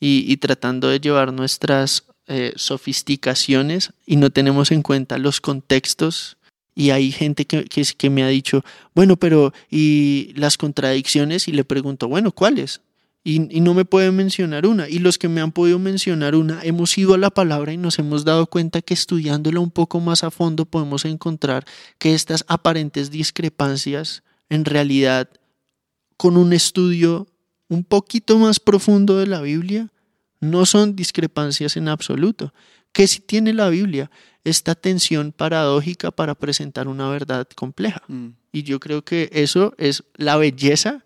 y, 0.00 0.36
tratando 0.38 0.88
de 0.88 0.98
llevar 0.98 1.32
nuestras 1.32 2.04
eh, 2.32 2.52
sofisticaciones 2.54 3.92
y 4.06 4.14
no 4.14 4.30
tenemos 4.30 4.70
en 4.70 4.82
cuenta 4.82 5.18
los 5.18 5.40
contextos. 5.40 6.36
Y 6.76 6.90
hay 6.90 7.10
gente 7.10 7.44
que, 7.44 7.64
que, 7.64 8.08
me 8.08 8.22
ha 8.22 8.28
dicho, 8.28 8.62
bueno, 8.94 9.16
pero 9.16 9.52
¿y 9.68 10.32
las 10.36 10.56
contradicciones? 10.56 11.48
Y 11.48 11.52
le 11.52 11.64
pregunto, 11.64 12.06
bueno, 12.06 12.30
¿cuáles? 12.30 12.82
Y, 13.24 13.54
y, 13.54 13.60
no 13.60 13.74
me 13.74 13.84
pueden 13.84 14.14
mencionar 14.14 14.64
una. 14.64 14.88
Y 14.88 15.00
los 15.00 15.18
que 15.18 15.28
me 15.28 15.40
han 15.40 15.50
podido 15.50 15.80
mencionar 15.80 16.36
una, 16.36 16.62
hemos 16.62 16.96
ido 16.96 17.14
a 17.14 17.18
la 17.18 17.30
palabra 17.30 17.72
y 17.72 17.76
nos 17.76 17.98
hemos 17.98 18.24
dado 18.24 18.46
cuenta 18.46 18.80
que 18.80 18.94
estudiándola 18.94 19.58
un 19.58 19.72
poco 19.72 19.98
más 19.98 20.22
a 20.22 20.30
fondo 20.30 20.66
podemos 20.66 21.04
encontrar 21.06 21.64
que 21.98 22.14
estas 22.14 22.44
aparentes 22.46 23.10
discrepancias 23.10 24.22
en 24.48 24.64
realidad 24.64 25.28
con 26.16 26.36
un 26.36 26.52
estudio 26.52 27.26
un 27.68 27.82
poquito 27.82 28.38
más 28.38 28.60
profundo 28.60 29.16
de 29.16 29.26
la 29.26 29.40
Biblia, 29.40 29.90
no 30.40 30.66
son 30.66 30.96
discrepancias 30.96 31.76
en 31.76 31.88
absoluto. 31.88 32.52
Que 32.92 33.06
si 33.06 33.20
tiene 33.20 33.52
la 33.52 33.68
Biblia 33.68 34.10
esta 34.42 34.74
tensión 34.74 35.32
paradójica 35.32 36.10
para 36.10 36.34
presentar 36.34 36.88
una 36.88 37.08
verdad 37.08 37.46
compleja. 37.54 38.02
Mm. 38.08 38.28
Y 38.52 38.62
yo 38.64 38.80
creo 38.80 39.04
que 39.04 39.30
eso 39.32 39.74
es 39.78 40.02
la 40.16 40.36
belleza 40.36 41.04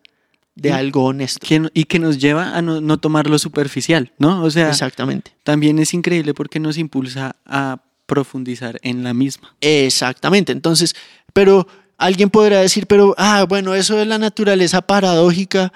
de 0.54 0.72
algo 0.72 1.04
honesto. 1.04 1.44
y 1.74 1.84
que 1.84 1.98
nos 1.98 2.18
lleva 2.18 2.56
a 2.56 2.62
no, 2.62 2.80
no 2.80 2.98
lo 3.24 3.38
superficial, 3.38 4.12
¿no? 4.18 4.42
O 4.42 4.50
sea, 4.50 4.70
Exactamente. 4.70 5.32
también 5.42 5.78
es 5.80 5.92
increíble 5.92 6.32
porque 6.32 6.60
nos 6.60 6.78
impulsa 6.78 7.36
a 7.44 7.82
profundizar 8.06 8.78
en 8.82 9.02
la 9.02 9.14
misma. 9.14 9.56
Exactamente. 9.60 10.52
Entonces, 10.52 10.94
pero 11.32 11.66
Alguien 11.96 12.30
podrá 12.30 12.60
decir, 12.60 12.86
pero, 12.86 13.14
ah, 13.18 13.46
bueno, 13.48 13.74
eso 13.74 14.00
es 14.00 14.06
la 14.06 14.18
naturaleza 14.18 14.82
paradójica. 14.82 15.72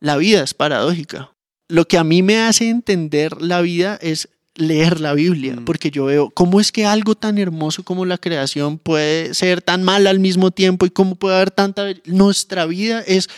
La 0.00 0.16
vida 0.16 0.42
es 0.42 0.54
paradójica. 0.54 1.32
Lo 1.72 1.88
que 1.88 1.96
a 1.96 2.04
mí 2.04 2.22
me 2.22 2.38
hace 2.38 2.68
entender 2.68 3.40
la 3.40 3.62
vida 3.62 3.98
es 4.02 4.28
leer 4.56 5.00
la 5.00 5.14
Biblia, 5.14 5.56
mm. 5.56 5.64
porque 5.64 5.90
yo 5.90 6.04
veo 6.04 6.28
cómo 6.28 6.60
es 6.60 6.70
que 6.70 6.84
algo 6.84 7.14
tan 7.14 7.38
hermoso 7.38 7.82
como 7.82 8.04
la 8.04 8.18
creación 8.18 8.76
puede 8.76 9.32
ser 9.32 9.62
tan 9.62 9.82
mal 9.82 10.06
al 10.06 10.20
mismo 10.20 10.50
tiempo 10.50 10.84
y 10.84 10.90
cómo 10.90 11.14
puede 11.14 11.36
haber 11.36 11.50
tanta... 11.50 11.86
Nuestra 12.04 12.66
vida 12.66 13.00
es 13.00 13.30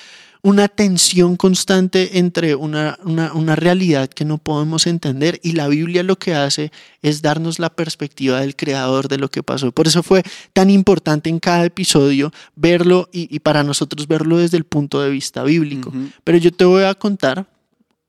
una 0.42 0.66
tensión 0.66 1.36
constante 1.36 2.18
entre 2.18 2.56
una, 2.56 2.98
una, 3.04 3.54
realidad 3.54 4.08
que 4.08 4.24
no 4.24 4.38
podemos 4.38 4.88
entender 4.88 5.38
y 5.44 5.52
la 5.52 5.68
Biblia 5.68 6.02
lo 6.02 6.18
que 6.18 6.34
hace 6.34 6.72
es 7.02 7.22
darnos 7.22 7.60
la 7.60 7.70
perspectiva 7.70 8.40
del 8.40 8.56
creador 8.56 9.06
de 9.06 9.18
lo 9.18 9.30
que 9.30 9.44
pasó. 9.44 9.70
Por 9.70 9.86
eso 9.86 10.02
fue 10.02 10.24
tan 10.52 10.70
importante 10.70 11.30
en 11.30 11.38
cada 11.38 11.64
episodio 11.64 12.32
verlo 12.56 13.08
y, 13.12 13.38
para 13.38 13.62
nosotros 13.62 14.08
verlo 14.08 14.38
desde 14.38 14.56
el 14.56 14.64
punto 14.64 15.00
de 15.00 15.10
vista 15.10 15.44
bíblico. 15.44 15.92
Pero 16.24 16.36
yo 16.38 16.50
te 16.50 16.64
voy 16.64 16.82
a 16.82 16.94
contar 16.94 17.46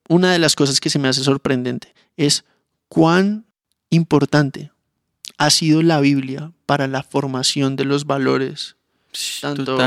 una 0.10 0.32
de 0.32 0.40
las 0.40 0.56
cosas 0.56 0.80
que 0.80 0.90
se 0.90 1.00
me 1.00 1.08
hace 1.08 1.24
sorprendente, 1.24 1.94
es 2.18 2.46
cuán 2.88 3.46
importante 3.90 4.72
ha 5.38 5.50
sido 5.50 5.82
la 5.82 6.00
Biblia 6.00 6.52
para 6.66 6.88
la 6.88 7.04
formación 7.04 7.76
de 7.76 7.86
los 7.86 8.06
valores. 8.06 8.76
Tanto 9.42 9.78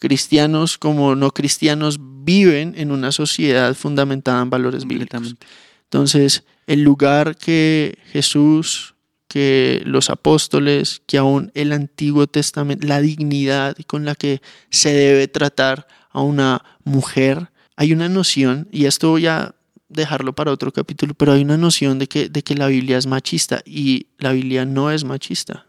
cristianos 0.00 0.78
como 0.78 1.14
no 1.14 1.30
cristianos 1.30 1.98
viven 2.00 2.74
en 2.76 2.90
una 2.90 3.12
sociedad 3.12 3.74
fundamentada 3.74 4.42
en 4.42 4.50
valores 4.50 4.86
bíblicos. 4.86 5.36
Entonces, 5.84 6.44
el 6.66 6.82
lugar 6.82 7.36
que 7.36 7.98
Jesús, 8.10 8.94
que 9.28 9.82
los 9.84 10.08
apóstoles, 10.08 11.02
que 11.06 11.18
aún 11.18 11.52
el 11.54 11.72
Antiguo 11.72 12.26
Testamento, 12.26 12.86
la 12.86 13.00
dignidad 13.00 13.76
con 13.86 14.04
la 14.04 14.14
que 14.14 14.40
se 14.70 14.92
debe 14.92 15.28
tratar 15.28 15.86
a 16.10 16.22
una 16.22 16.64
mujer, 16.82 17.50
hay 17.76 17.92
una 17.92 18.08
noción, 18.08 18.68
y 18.72 18.86
esto 18.86 19.10
voy 19.10 19.26
a 19.26 19.54
dejarlo 19.90 20.34
para 20.34 20.52
otro 20.52 20.72
capítulo, 20.72 21.14
pero 21.14 21.32
hay 21.32 21.42
una 21.42 21.56
noción 21.56 21.98
de 21.98 22.06
que, 22.06 22.28
de 22.28 22.42
que 22.42 22.54
la 22.54 22.68
Biblia 22.68 22.96
es 22.96 23.06
machista 23.06 23.60
y 23.66 24.06
la 24.18 24.32
Biblia 24.32 24.64
no 24.64 24.90
es 24.90 25.04
machista. 25.04 25.66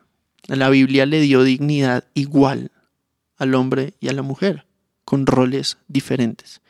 La 0.48 0.70
Biblia 0.70 1.06
le 1.06 1.20
dio 1.20 1.44
dignidad 1.44 2.06
igual 2.14 2.72
al 3.38 3.56
hombre 3.56 3.96
y 4.00 4.10
a 4.10 4.14
la 4.14 4.22
mujer, 4.22 4.66
con 5.04 5.26
roles 5.26 5.78
diferentes. 5.88 6.62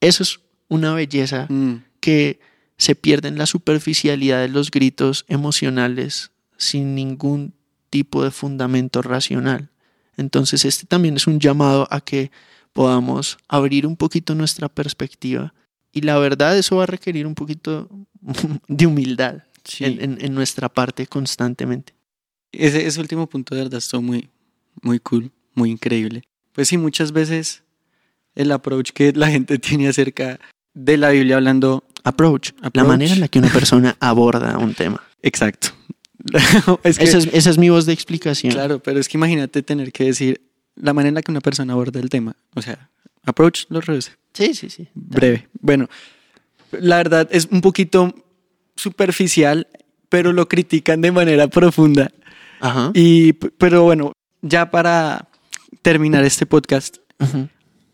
Eso 0.00 0.22
es 0.22 0.40
una 0.68 0.94
belleza 0.94 1.46
Mm, 1.48 1.84
que 2.00 2.40
se 2.76 2.94
pierde 2.94 3.28
en 3.28 3.38
la 3.38 3.46
superficialidad 3.46 4.40
de 4.40 4.48
los 4.48 4.70
gritos 4.70 5.24
emocionales 5.28 6.32
sin 6.56 6.94
ningún 6.94 7.54
tipo 7.90 8.24
de 8.24 8.30
fundamento 8.30 9.02
racional. 9.02 9.70
Entonces 10.16 10.64
este 10.64 10.86
también 10.86 11.16
es 11.16 11.26
un 11.26 11.38
llamado 11.38 11.86
a 11.90 12.00
que 12.00 12.30
podamos 12.72 13.38
abrir 13.48 13.86
un 13.86 13.96
poquito 13.96 14.34
nuestra 14.34 14.68
perspectiva 14.68 15.54
y 15.94 16.00
la 16.02 16.18
verdad 16.18 16.58
eso 16.58 16.76
va 16.76 16.82
a 16.82 16.86
requerir 16.86 17.26
un 17.26 17.34
poquito 17.34 17.88
de 18.68 18.86
humildad 18.86 19.44
sí. 19.64 19.84
en, 19.84 20.00
en- 20.02 20.18
en 20.20 20.34
nuestra 20.34 20.68
parte 20.68 21.06
constantemente. 21.06 21.94
Ese, 22.52 22.86
ese 22.86 23.00
último 23.00 23.26
punto 23.28 23.54
de 23.54 23.62
verdad 23.62 23.78
estuvo 23.78 24.02
muy, 24.02 24.28
muy 24.82 24.98
cool, 25.00 25.30
muy 25.54 25.70
increíble. 25.70 26.22
Pues 26.52 26.68
sí, 26.68 26.76
muchas 26.78 27.12
veces 27.12 27.62
el 28.34 28.52
approach 28.52 28.90
que 28.92 29.12
la 29.12 29.28
gente 29.28 29.58
tiene 29.66 29.88
acerca 29.88 30.38
de 30.74 30.96
la 30.96 31.10
Biblia 31.10 31.36
hablando... 31.36 31.84
Approach, 32.06 32.50
la 32.74 32.84
manera 32.84 33.14
en 33.14 33.20
la 33.20 33.28
que 33.28 33.38
una 33.38 33.48
persona 33.48 33.96
aborda 34.00 34.58
un 34.58 34.74
tema. 34.74 35.02
Exacto. 35.22 35.68
es 36.82 36.98
que, 36.98 37.04
Esa 37.04 37.16
es, 37.18 37.28
esa 37.32 37.48
es 37.50 37.56
mi 37.58 37.70
voz 37.70 37.86
de 37.86 37.94
explicación. 37.94 38.52
Claro, 38.52 38.78
pero 38.80 39.00
es 39.00 39.08
que 39.08 39.16
imagínate 39.16 39.62
tener 39.62 39.90
que 39.90 40.04
decir 40.04 40.42
la 40.76 40.92
manera 40.92 41.08
en 41.08 41.14
la 41.14 41.22
que 41.22 41.30
una 41.30 41.40
persona 41.40 41.72
aborda 41.72 42.00
el 42.00 42.10
tema. 42.10 42.36
O 42.54 42.60
sea, 42.60 42.90
approach 43.24 43.64
lo 43.70 43.80
reduce. 43.80 44.12
Sí, 44.34 44.52
sí, 44.54 44.68
sí. 44.68 44.88
Breve. 44.94 45.48
Bueno, 45.60 45.88
la 46.72 46.96
verdad 46.96 47.28
es 47.30 47.46
un 47.50 47.60
poquito 47.60 48.14
superficial, 48.76 49.68
pero 50.08 50.32
lo 50.32 50.48
critican 50.48 51.00
de 51.00 51.12
manera 51.12 51.48
profunda. 51.48 52.10
Ajá. 52.60 52.90
Y, 52.94 53.32
pero 53.32 53.84
bueno, 53.84 54.12
ya 54.42 54.70
para 54.70 55.28
terminar 55.82 56.24
este 56.24 56.46
podcast, 56.46 56.96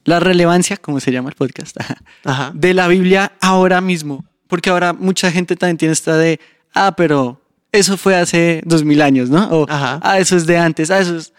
la 0.05 0.19
relevancia, 0.21 0.77
como 0.77 0.99
se 1.01 1.13
llama 1.13 1.29
el 1.29 1.35
podcast, 1.37 1.77
Ajá. 2.25 2.53
de 2.55 2.75
la 2.75 2.89
Biblia 2.89 3.33
ahora 3.41 3.81
mismo. 3.81 4.25
Porque 4.49 4.71
ahora 4.71 4.93
mucha 4.93 5.31
gente 5.31 5.55
también 5.57 5.77
tiene 5.77 5.93
esta 5.93 6.17
de, 6.17 6.41
ah, 6.75 6.95
pero 6.97 7.41
eso 7.71 7.97
fue 7.97 8.17
hace 8.17 8.63
dos 8.65 8.83
mil 8.83 9.01
años, 9.03 9.31
¿no? 9.31 9.49
O, 9.51 9.67
Ajá. 9.69 10.01
ah, 10.03 10.19
eso 10.19 10.37
es 10.37 10.47
de 10.47 10.59
antes, 10.59 10.91
ah, 10.91 11.01
eso 11.01 11.17
es... 11.17 11.33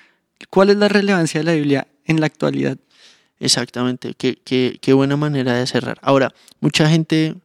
¿Cuál 0.49 0.71
es 0.71 0.77
la 0.77 0.87
relevancia 0.87 1.39
de 1.39 1.43
la 1.43 1.53
Biblia 1.53 1.87
en 2.05 2.19
la 2.19 2.25
actualidad? 2.25 2.77
Exactamente, 3.41 4.13
qué, 4.17 4.37
qué- 4.45 4.77
qué 4.81 4.93
buena 4.93 5.17
manera 5.17 5.53
de 5.53 5.65
cerrar. 5.67 5.97
Ahora, 6.03 6.31
mucha 6.59 6.87
gente 6.87 7.35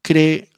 cree, 0.00 0.48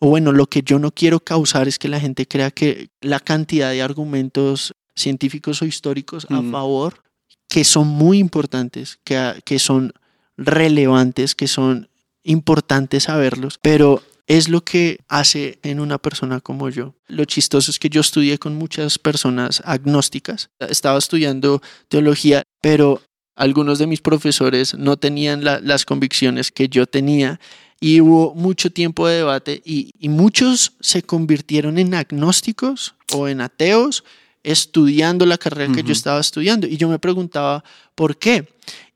o 0.00 0.08
bueno, 0.08 0.32
lo 0.32 0.46
que 0.46 0.62
yo 0.62 0.78
no 0.78 0.90
quiero 0.90 1.20
causar 1.20 1.68
es 1.68 1.78
que 1.78 1.88
la 1.88 2.00
gente 2.00 2.26
crea 2.26 2.50
que 2.50 2.88
la 3.00 3.20
cantidad 3.20 3.70
de 3.70 3.80
argumentos 3.80 4.74
científicos 4.96 5.62
o 5.62 5.66
históricos 5.66 6.26
a 6.30 6.42
Mm. 6.42 6.50
favor, 6.50 7.02
que 7.48 7.64
son 7.64 7.86
muy 7.86 8.18
importantes, 8.18 8.98
que, 9.04 9.40
que 9.44 9.58
son 9.58 9.92
relevantes, 10.36 11.34
que 11.34 11.46
son 11.48 11.88
importantes 12.24 13.04
saberlos, 13.04 13.58
pero 13.62 14.02
es 14.26 14.48
lo 14.48 14.62
que 14.64 14.98
hace 15.08 15.58
en 15.62 15.80
una 15.80 15.98
persona 15.98 16.40
como 16.40 16.68
yo. 16.70 16.94
Lo 17.08 17.24
chistoso 17.24 17.70
es 17.70 17.78
que 17.78 17.88
yo 17.88 18.00
estudié 18.00 18.38
con 18.38 18.54
muchas 18.56 18.98
personas 18.98 19.62
agnósticas. 19.64 20.50
Estaba 20.60 20.98
estudiando 20.98 21.60
teología, 21.88 22.42
pero 22.60 23.00
algunos 23.36 23.78
de 23.78 23.86
mis 23.86 24.00
profesores 24.00 24.74
no 24.74 24.96
tenían 24.96 25.44
la- 25.44 25.60
las 25.60 25.84
convicciones 25.84 26.50
que 26.52 26.68
yo 26.68 26.86
tenía 26.86 27.40
y 27.80 28.00
hubo 28.00 28.34
mucho 28.34 28.70
tiempo 28.70 29.06
de 29.08 29.16
debate 29.16 29.62
y, 29.64 29.92
y 29.98 30.08
muchos 30.10 30.72
se 30.80 31.02
convirtieron 31.02 31.78
en 31.78 31.94
agnósticos 31.94 32.94
o 33.14 33.28
en 33.28 33.40
ateos 33.40 34.04
estudiando 34.42 35.24
la 35.26 35.38
carrera 35.38 35.72
que 35.72 35.82
yo 35.82 35.92
estaba 35.92 36.20
estudiando 36.20 36.66
y 36.66 36.76
yo 36.76 36.88
me 36.88 36.98
preguntaba 36.98 37.64
por 37.94 38.18
qué. 38.18 38.48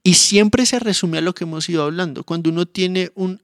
Y 0.03 0.14
siempre 0.14 0.66
se 0.66 0.79
resume 0.79 1.18
a 1.18 1.20
lo 1.23 1.35
que 1.35 1.44
hemos 1.44 1.68
ido 1.68 1.83
hablando. 1.83 2.25
Cuando 2.25 2.51
uno 2.51 2.66
tiene 2.66 3.11
un 3.14 3.40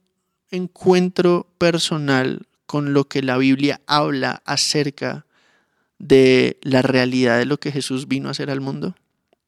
encuentro 0.51 1.47
personal 1.57 2.41
con 2.65 2.93
lo 2.93 3.07
que 3.07 3.21
la 3.23 3.37
Biblia 3.37 3.81
habla 3.87 4.41
acerca 4.45 5.25
de 5.99 6.57
la 6.61 6.81
realidad 6.81 7.37
de 7.39 7.45
lo 7.45 7.57
que 7.59 7.71
Jesús 7.71 8.07
vino 8.07 8.27
a 8.27 8.31
hacer 8.31 8.49
al 8.49 8.61
mundo. 8.61 8.95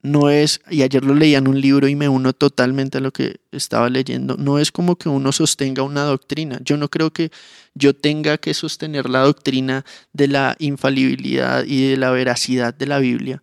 No 0.03 0.29
es, 0.29 0.59
y 0.69 0.81
ayer 0.81 1.05
lo 1.05 1.15
leía 1.15 1.37
en 1.37 1.47
un 1.47 1.61
libro 1.61 1.87
y 1.87 1.95
me 1.95 2.09
uno 2.09 2.33
totalmente 2.33 2.97
a 2.97 3.01
lo 3.01 3.11
que 3.11 3.37
estaba 3.53 3.89
leyendo, 3.89 4.35
no 4.37 4.59
es 4.59 4.69
como 4.69 4.97
que 4.97 5.07
uno 5.07 5.31
sostenga 5.31 5.81
una 5.81 6.03
doctrina. 6.03 6.59
Yo 6.61 6.75
no 6.75 6.89
creo 6.89 7.11
que 7.11 7.31
yo 7.73 7.95
tenga 7.95 8.37
que 8.37 8.53
sostener 8.53 9.09
la 9.09 9.21
doctrina 9.21 9.85
de 10.11 10.27
la 10.27 10.57
infalibilidad 10.59 11.63
y 11.65 11.87
de 11.87 11.95
la 11.95 12.11
veracidad 12.11 12.73
de 12.73 12.85
la 12.85 12.99
Biblia, 12.99 13.41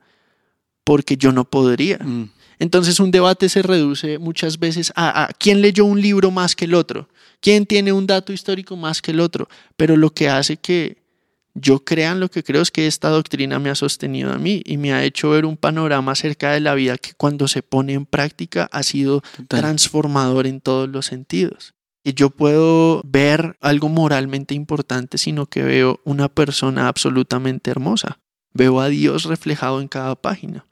porque 0.85 1.17
yo 1.17 1.33
no 1.33 1.45
podría. 1.49 1.97
Mm, 1.97 2.31
Entonces 2.59 3.01
un 3.01 3.11
debate 3.11 3.49
se 3.49 3.63
reduce 3.63 4.19
muchas 4.19 4.59
veces 4.59 4.93
a, 4.95 5.25
a 5.25 5.29
quién 5.29 5.63
leyó 5.63 5.87
un 5.87 5.99
libro 6.03 6.31
más 6.31 6.55
que 6.55 6.67
el 6.67 6.75
otro, 6.75 7.09
quién 7.41 7.65
tiene 7.65 7.91
un 7.91 8.07
dato 8.07 8.35
histórico 8.35 8.77
más 8.77 9.01
que 9.01 9.13
el 9.13 9.21
otro, 9.21 9.49
pero 9.79 9.97
lo 9.97 10.11
que 10.11 10.29
hace 10.29 10.59
que 10.59 11.00
yo 11.61 11.85
crea 11.85 12.13
en 12.13 12.21
lo 12.21 12.31
que 12.31 12.43
creo 12.43 12.63
es 12.63 12.71
que 12.71 12.87
esta 12.87 13.09
doctrina 13.09 13.59
me 13.59 13.71
ha 13.71 13.75
sostenido 13.75 14.33
a 14.33 14.39
mí 14.39 14.63
y 14.65 14.77
me 14.77 14.93
ha 14.93 15.05
hecho 15.05 15.31
ver 15.31 15.45
un 15.45 15.57
panorama 15.57 16.13
acerca 16.13 16.53
de 16.53 16.61
la 16.61 16.75
vida 16.75 16.99
que 16.99 17.13
cuando 17.15 17.49
se 17.49 17.63
pone 17.63 17.93
en 17.93 18.07
práctica 18.07 18.69
ha 18.73 18.83
sido 18.83 19.21
total. 19.21 19.61
transformador 19.61 20.47
en 20.47 20.61
todos 20.61 20.89
los 20.89 21.07
sentidos. 21.07 21.75
Y 22.03 22.15
yo 22.15 22.31
puedo 22.31 23.03
ver 23.05 23.57
algo 23.61 23.89
moralmente 23.89 24.55
importante, 24.55 25.19
sino 25.19 25.47
que 25.47 25.63
veo 25.63 26.01
una 26.05 26.29
persona 26.29 26.89
absolutamente 26.89 27.71
hermosa. 27.71 28.19
Veo 28.55 28.81
a 28.81 28.89
Dios 28.89 29.25
reflejado 29.25 29.81
en 29.81 29.89
cada 29.89 30.15
página. 30.17 30.65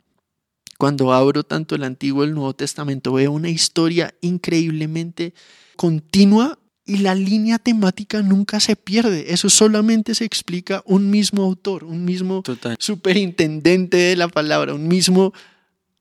Cuando 0.79 1.13
abro 1.13 1.43
tanto 1.43 1.75
el 1.75 1.85
Antiguo 1.85 2.25
y 2.25 2.29
el 2.29 2.35
Nuevo 2.35 2.55
Testamento, 2.55 3.13
veo 3.13 3.33
una 3.33 3.51
historia 3.51 4.15
increíblemente 4.21 5.35
continua 5.77 6.59
y 6.89 6.99
la 6.99 7.15
línea 7.15 7.59
temática 7.59 8.23
nunca 8.23 8.59
se 8.61 8.75
pierde. 8.75 9.33
Eso 9.33 9.49
solamente 9.51 10.15
se 10.15 10.25
explica 10.25 10.83
un 10.87 11.11
mismo 11.11 11.45
autor, 11.45 11.85
un 11.85 12.05
mismo 12.05 12.43
Total. 12.43 12.77
superintendente 12.81 13.97
de 13.99 14.17
la 14.17 14.27
palabra, 14.29 14.75
un 14.75 14.89
mismo 14.89 15.33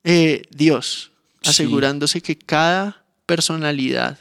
eh, 0.03 0.43
Dios, 0.49 1.11
Sí. 1.41 1.49
asegurándose 1.51 2.21
que 2.21 2.37
cada 2.37 3.03
personalidad 3.25 4.17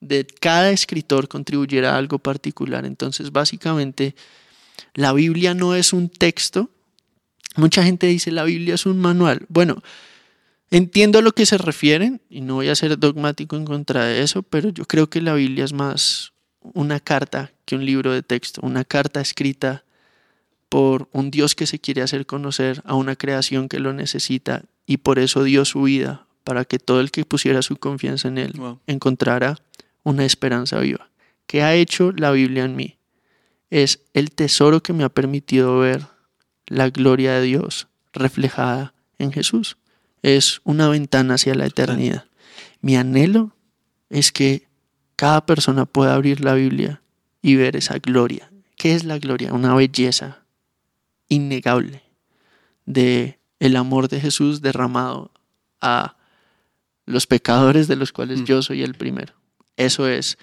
de 0.00 0.26
cada 0.26 0.70
escritor 0.70 1.28
contribuyera 1.28 1.94
a 1.94 1.98
algo 1.98 2.18
particular. 2.18 2.84
Entonces, 2.84 3.32
básicamente, 3.32 4.14
la 4.94 5.12
Biblia 5.12 5.54
no 5.54 5.74
es 5.74 5.92
un 5.92 6.08
texto. 6.10 6.68
Mucha 7.56 7.82
gente 7.82 8.06
dice 8.06 8.30
la 8.30 8.44
Biblia 8.44 8.74
es 8.74 8.84
un 8.86 8.98
manual. 9.00 9.46
Bueno, 9.48 9.82
entiendo 10.72 11.18
a 11.18 11.22
lo 11.22 11.32
que 11.32 11.46
se 11.46 11.58
refieren 11.58 12.20
y 12.28 12.40
no 12.40 12.54
voy 12.54 12.68
a 12.68 12.74
ser 12.74 12.98
dogmático 12.98 13.56
en 13.56 13.64
contra 13.64 14.06
de 14.06 14.22
eso, 14.22 14.42
pero 14.42 14.70
yo 14.70 14.84
creo 14.86 15.08
que 15.08 15.20
la 15.20 15.34
Biblia 15.34 15.64
es 15.64 15.72
más 15.72 16.32
una 16.60 16.98
carta 16.98 17.52
que 17.64 17.76
un 17.76 17.84
libro 17.84 18.12
de 18.12 18.22
texto, 18.22 18.60
una 18.64 18.84
carta 18.84 19.20
escrita 19.20 19.84
por 20.68 21.08
un 21.12 21.30
Dios 21.30 21.54
que 21.54 21.66
se 21.66 21.78
quiere 21.78 22.00
hacer 22.00 22.24
conocer 22.24 22.82
a 22.86 22.94
una 22.94 23.16
creación 23.16 23.68
que 23.68 23.78
lo 23.78 23.92
necesita 23.92 24.64
y 24.86 24.96
por 24.96 25.18
eso 25.18 25.44
dio 25.44 25.64
su 25.64 25.82
vida 25.82 26.26
para 26.44 26.64
que 26.64 26.78
todo 26.78 27.00
el 27.00 27.10
que 27.10 27.24
pusiera 27.26 27.60
su 27.62 27.76
confianza 27.76 28.28
en 28.28 28.38
él 28.38 28.52
Wow. 28.56 28.80
encontrara 28.86 29.58
una 30.02 30.24
esperanza 30.24 30.80
viva. 30.80 31.10
¿Qué 31.46 31.62
ha 31.62 31.74
hecho 31.74 32.12
la 32.12 32.30
Biblia 32.30 32.64
en 32.64 32.76
mí? 32.76 32.96
Es 33.70 34.00
el 34.14 34.30
tesoro 34.30 34.82
que 34.82 34.94
me 34.94 35.04
ha 35.04 35.10
permitido 35.10 35.78
ver 35.78 36.06
la 36.66 36.88
gloria 36.88 37.34
de 37.34 37.42
Dios 37.42 37.88
reflejada 38.12 38.94
en 39.18 39.32
Jesús. 39.32 39.76
Es 40.22 40.60
una 40.64 40.88
ventana 40.88 41.34
hacia 41.34 41.54
la 41.54 41.66
eternidad. 41.66 42.24
Mi 42.80 42.96
anhelo 42.96 43.54
es 44.08 44.32
que 44.32 44.68
cada 45.16 45.44
persona 45.46 45.84
pueda 45.86 46.14
abrir 46.14 46.40
la 46.40 46.54
Biblia 46.54 47.02
y 47.40 47.56
ver 47.56 47.76
esa 47.76 47.98
gloria. 47.98 48.50
¿Qué 48.76 48.94
es 48.94 49.04
la 49.04 49.18
gloria? 49.18 49.52
Una 49.52 49.74
belleza 49.74 50.44
innegable 51.28 52.02
de 52.86 53.38
el 53.60 53.76
amor 53.76 54.08
de 54.08 54.20
Jesús 54.20 54.60
derramado 54.60 55.30
a 55.80 56.16
los 57.06 57.26
pecadores 57.26 57.88
de 57.88 57.96
los 57.96 58.12
cuales 58.12 58.40
Mm. 58.40 58.44
yo 58.44 58.62
soy 58.62 58.82
el 58.82 58.94
primero. 58.94 59.34
Eso 59.76 60.08
es, 60.08 60.36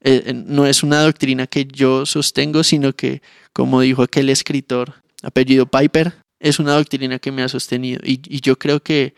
eh, 0.00 0.22
eh, 0.26 0.32
no 0.34 0.66
es 0.66 0.82
una 0.82 1.00
doctrina 1.00 1.46
que 1.46 1.64
yo 1.66 2.06
sostengo, 2.06 2.62
sino 2.64 2.92
que, 2.92 3.22
como 3.52 3.80
dijo 3.80 4.02
aquel 4.02 4.28
escritor, 4.28 4.94
apellido 5.22 5.66
Piper, 5.66 6.14
es 6.40 6.58
una 6.58 6.72
doctrina 6.72 7.18
que 7.18 7.32
me 7.32 7.42
ha 7.42 7.48
sostenido. 7.48 8.00
Y, 8.04 8.20
y 8.24 8.40
yo 8.40 8.58
creo 8.58 8.82
que 8.82 9.14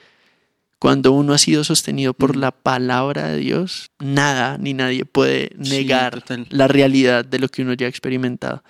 cuando 0.79 1.13
uno 1.13 1.33
ha 1.33 1.39
sido 1.39 1.65
sostenido 1.65 2.15
por 2.15 2.37
la 2.37 2.53
palabra 2.53 3.29
de 3.29 3.39
Dios, 3.39 3.91
nada 3.99 4.59
ni 4.59 4.75
nadie 4.75 5.05
puede 5.05 5.51
negar 5.57 6.23
la 6.51 6.69
realidad 6.69 7.25
de 7.25 7.39
lo 7.41 7.49
que 7.49 7.63
uno 7.63 7.73
ya 7.75 7.87
ha 7.87 7.89
experimentado. 7.89 8.63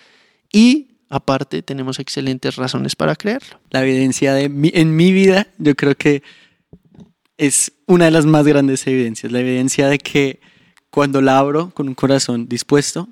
Y 0.50 0.96
aparte 1.10 1.62
tenemos 1.62 1.98
excelentes 1.98 2.56
razones 2.56 2.96
para 2.96 3.14
creerlo. 3.14 3.60
La 3.70 3.82
evidencia 3.82 4.32
de 4.32 4.48
mi, 4.48 4.70
en 4.72 4.96
mi 4.96 5.12
vida, 5.12 5.48
yo 5.58 5.74
creo 5.74 5.94
que 5.96 6.22
es 7.36 7.72
una 7.86 8.06
de 8.06 8.10
las 8.10 8.24
más 8.24 8.46
grandes 8.46 8.86
evidencias. 8.86 9.30
La 9.30 9.40
evidencia 9.40 9.88
de 9.88 9.98
que 9.98 10.40
cuando 10.90 11.20
la 11.20 11.38
abro 11.38 11.70
con 11.74 11.88
un 11.88 11.94
corazón 11.94 12.48
dispuesto, 12.48 13.08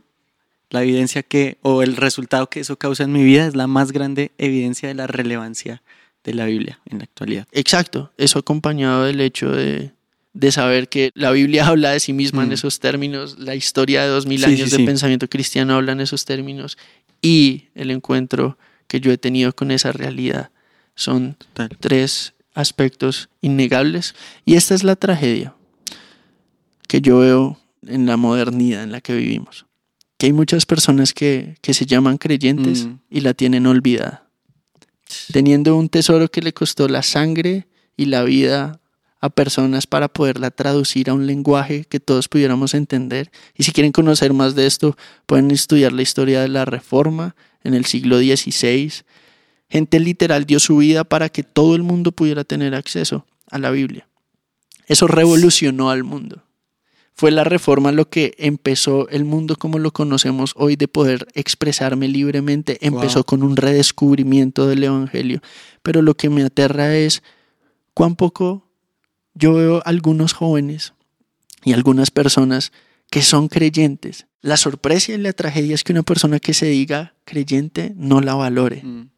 la 0.71 0.83
evidencia 0.83 1.23
que, 1.23 1.59
o 1.63 1.83
el 1.83 1.97
resultado 1.97 2.49
que 2.51 2.61
eso 2.61 2.77
causa 2.77 3.05
en 3.05 3.13
mi 3.13 3.23
vida 3.25 3.47
es 3.47 3.55
la 3.55 3.67
más 3.67 3.93
grande 3.93 4.33
evidencia 4.39 4.89
de 4.89 4.95
la 4.95 5.07
relevancia 5.07 5.83
de 6.25 6.35
la 6.35 6.47
Biblia 6.47 6.81
en 6.87 6.99
la 6.99 7.05
actualidad. 7.05 7.47
Exacto, 7.53 8.13
eso 8.19 8.39
acompañado 8.41 9.05
del 9.05 9.21
hecho 9.21 9.51
de, 9.53 9.93
de 10.33 10.53
saber 10.53 10.89
que 10.89 11.11
la 11.15 11.31
Biblia 11.31 11.67
habla 11.69 11.91
de 11.93 12.01
sí 12.01 12.13
misma 12.13 12.43
en 12.43 12.49
Mm. 12.51 12.53
esos 12.53 12.81
términos, 12.81 13.39
la 13.39 13.55
historia 13.55 14.03
de 14.03 14.09
dos 14.09 14.27
mil 14.27 14.41
Sí, 14.41 14.47
años 14.47 14.59
sí, 14.69 14.71
de 14.71 14.77
sí. 14.79 14.85
pensamiento 14.87 15.29
cristiano 15.29 15.75
habla 15.75 15.93
en 15.93 16.01
esos 16.01 16.25
términos 16.25 16.77
y 17.23 17.67
el 17.75 17.91
encuentro 17.93 18.59
que 18.89 19.01
yo 19.01 19.13
he 19.13 19.19
tenido 19.19 19.53
con 19.55 19.71
esa 19.71 19.93
realidad 19.93 20.51
son 20.97 21.37
tres 21.81 22.35
aspectos 22.55 23.29
innegables 23.41 24.15
y 24.45 24.55
esta 24.55 24.75
es 24.75 24.83
la 24.83 24.97
tragedia 24.97 25.55
que 26.89 27.01
yo 27.01 27.19
veo 27.19 27.59
en 27.87 28.07
la 28.07 28.17
modernidad 28.17 28.83
en 28.83 28.93
la 28.93 29.01
que 29.01 29.15
vivimos. 29.15 29.66
Que 30.19 30.27
hay 30.27 30.33
muchas 30.33 30.67
personas 30.67 31.13
que, 31.13 31.57
que 31.61 31.75
se 31.75 31.87
llaman 31.87 32.17
creyentes 32.19 32.87
Mm. 32.87 32.95
y 33.11 33.21
la 33.21 33.35
tienen 33.35 33.67
olvidada. 33.67 34.29
Teniendo 35.33 35.77
un 35.77 35.89
tesoro 35.89 36.29
que 36.29 36.41
le 36.43 36.53
costó 36.53 36.89
la 36.89 37.03
sangre 37.03 37.67
y 37.97 38.07
la 38.07 38.25
vida 38.25 38.81
a 39.21 39.31
personas 39.31 39.87
para 39.87 40.09
poderla 40.09 40.51
traducir 40.51 41.09
a 41.11 41.15
un 41.15 41.27
lenguaje 41.27 41.85
que 41.85 42.01
todos 42.01 42.29
pudiéramos 42.29 42.75
entender. 42.75 43.31
Y 43.55 43.63
si 43.65 43.73
quieren 43.73 43.93
conocer 43.93 44.33
más 44.33 44.55
de 44.55 44.67
esto, 44.67 44.97
pueden 45.27 45.51
estudiar 45.51 45.93
la 45.93 46.03
historia 46.03 46.41
de 46.43 46.49
la 46.49 46.65
Reforma 46.65 47.35
en 47.65 47.75
el 47.75 47.85
siglo 47.87 48.19
XVI. 48.19 48.93
Gente 49.69 50.01
literal 50.01 50.45
dio 50.45 50.61
su 50.61 50.77
vida 50.79 51.05
para 51.05 51.29
que 51.29 51.43
todo 51.43 51.75
el 51.75 51.83
mundo 51.83 52.13
pudiera 52.13 52.45
tener 52.45 52.75
acceso 52.75 53.27
a 53.51 53.59
la 53.59 53.71
Biblia. 53.71 54.07
Eso 54.87 55.07
revolucionó 55.09 55.91
al 55.91 56.05
mundo. 56.05 56.43
Fue 57.19 57.31
la 57.31 57.45
reforma 57.45 57.93
lo 57.93 58.11
que 58.11 58.35
empezó 58.39 59.09
el 59.09 59.25
mundo 59.25 59.57
como 59.57 59.79
lo 59.79 59.91
conocemos 59.91 60.53
hoy 60.55 60.77
de 60.77 60.87
poder 60.87 61.27
expresarme 61.35 62.09
libremente. 62.09 62.77
Empezó 62.83 63.21
Wow. 63.21 63.25
con 63.25 63.43
un 63.43 63.57
redescubrimiento 63.57 64.67
del 64.67 64.85
Evangelio. 64.85 65.41
Pero 65.83 66.03
lo 66.03 66.15
que 66.15 66.29
me 66.29 66.43
aterra 66.43 66.95
es 66.95 67.23
cuán 67.95 68.17
poco 68.17 68.69
yo 69.33 69.55
veo 69.55 69.83
algunos 69.87 70.35
jóvenes 70.35 70.93
y 71.65 71.73
algunas 71.73 72.11
personas 72.11 72.71
que 73.11 73.23
son 73.23 73.49
creyentes. 73.49 74.27
La 74.43 74.59
sorpresa 74.59 75.13
y 75.13 75.19
la 75.19 75.33
tragedia 75.33 75.75
es 75.75 75.85
que 75.85 75.93
una 75.93 76.03
persona 76.03 76.39
que 76.39 76.53
se 76.55 76.67
diga 76.67 77.15
creyente 77.25 77.95
no 77.97 78.21
la 78.21 78.35
valore 78.35 78.83
Mm. 78.85 79.09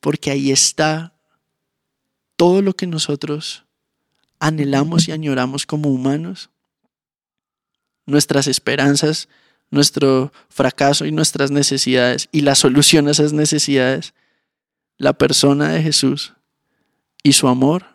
porque 0.00 0.30
ahí 0.30 0.50
está 0.52 1.14
todo 2.36 2.60
lo 2.60 2.74
que 2.74 2.86
nosotros 2.86 3.64
anhelamos 4.40 5.08
y 5.08 5.12
añoramos 5.12 5.64
como 5.64 5.88
humanos, 5.90 6.50
nuestras 8.06 8.46
esperanzas, 8.46 9.28
nuestro 9.70 10.32
fracaso 10.48 11.06
y 11.06 11.12
nuestras 11.12 11.50
necesidades 11.50 12.28
y 12.32 12.42
la 12.42 12.54
solución 12.54 13.08
a 13.08 13.12
esas 13.12 13.32
necesidades, 13.32 14.14
la 14.98 15.12
persona 15.12 15.70
de 15.70 15.82
Jesús 15.82 16.34
y 17.22 17.32
su 17.32 17.48
amor 17.48 17.86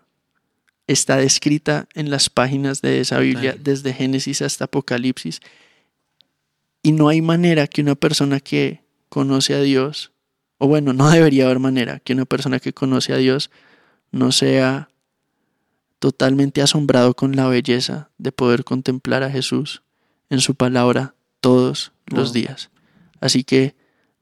está 0.87 1.17
descrita 1.17 1.87
en 1.93 2.09
las 2.09 2.29
páginas 2.29 2.81
de 2.81 2.99
esa 2.99 3.19
Biblia, 3.19 3.55
desde 3.57 3.93
Génesis 3.93 4.41
hasta 4.41 4.65
Apocalipsis. 4.65 5.39
Y 6.81 6.93
no 6.93 7.09
hay 7.09 7.21
manera 7.21 7.67
que 7.67 7.81
una 7.81 7.95
persona 7.95 8.39
que 8.39 8.81
conoce 9.07 9.53
a 9.53 9.61
Dios, 9.61 10.11
o 10.57 10.67
bueno, 10.67 10.93
no 10.93 11.09
debería 11.11 11.45
haber 11.45 11.59
manera 11.59 11.99
que 11.99 12.13
una 12.13 12.25
persona 12.25 12.59
que 12.59 12.73
conoce 12.73 13.13
a 13.13 13.17
Dios 13.17 13.51
no 14.11 14.31
sea 14.31 14.89
totalmente 15.99 16.61
asombrado 16.61 17.13
con 17.13 17.35
la 17.35 17.47
belleza 17.47 18.09
de 18.17 18.31
poder 18.31 18.63
contemplar 18.63 19.21
a 19.21 19.29
Jesús 19.29 19.83
en 20.29 20.39
su 20.41 20.55
palabra 20.55 21.15
todos 21.41 21.91
los 22.07 22.33
días. 22.33 22.69
Así 23.21 23.43
que 23.43 23.75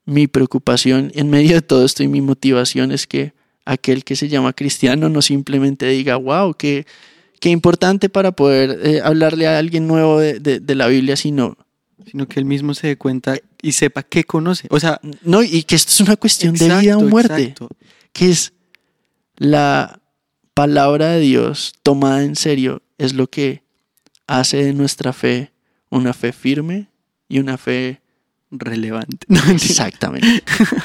mi 0.06 0.28
preocupación 0.28 1.12
en 1.16 1.30
medio 1.30 1.56
de 1.56 1.62
todo 1.62 1.84
esto 1.86 2.04
y 2.04 2.08
mi 2.08 2.22
motivación 2.22 2.92
es 2.92 3.08
que 3.08 3.34
aquel 3.66 4.04
que 4.04 4.16
se 4.16 4.30
llama 4.30 4.54
cristiano 4.54 5.10
no 5.10 5.22
simplemente 5.22 5.88
diga, 5.88 6.16
wow, 6.16 6.54
qué, 6.54 6.86
qué 7.42 7.50
importante 7.50 8.08
para 8.10 8.32
poder 8.32 8.80
eh, 8.84 9.02
hablarle 9.04 9.48
a 9.48 9.58
alguien 9.58 9.88
nuevo 9.88 10.20
de, 10.20 10.40
de- 10.40 10.60
de 10.62 10.76
la 10.76 10.88
Biblia, 10.88 11.16
sino, 11.18 11.58
Sino 12.10 12.26
que 12.28 12.40
él 12.40 12.46
mismo 12.46 12.74
se 12.74 12.88
dé 12.88 12.98
cuenta 12.98 13.38
y 13.62 13.74
sepa 13.74 14.02
qué 14.04 14.24
conoce. 14.24 14.68
O 14.70 14.80
sea, 14.80 15.02
no, 15.24 15.44
y 15.44 15.64
que 15.64 15.76
esto 15.76 15.92
es 15.92 16.00
una 16.00 16.16
cuestión 16.16 16.54
de 16.56 16.66
vida 16.80 16.98
o 16.98 17.02
muerte. 17.02 17.42
exacto. 17.42 17.70
que 18.14 18.30
es 18.30 18.54
la 19.36 20.00
palabra 20.54 21.10
de 21.12 21.20
Dios 21.20 21.74
tomada 21.84 22.24
en 22.24 22.36
serio, 22.36 22.82
es 22.98 23.14
lo 23.14 23.28
que 23.28 23.64
hace 24.26 24.64
de 24.64 24.74
nuestra 24.74 25.12
fe 25.12 25.52
una 25.90 26.14
fe 26.14 26.32
firme 26.34 26.88
y 27.28 27.40
una 27.40 27.58
fe 27.58 28.02
Relevante. 28.50 29.28
Exactamente. 29.52 30.44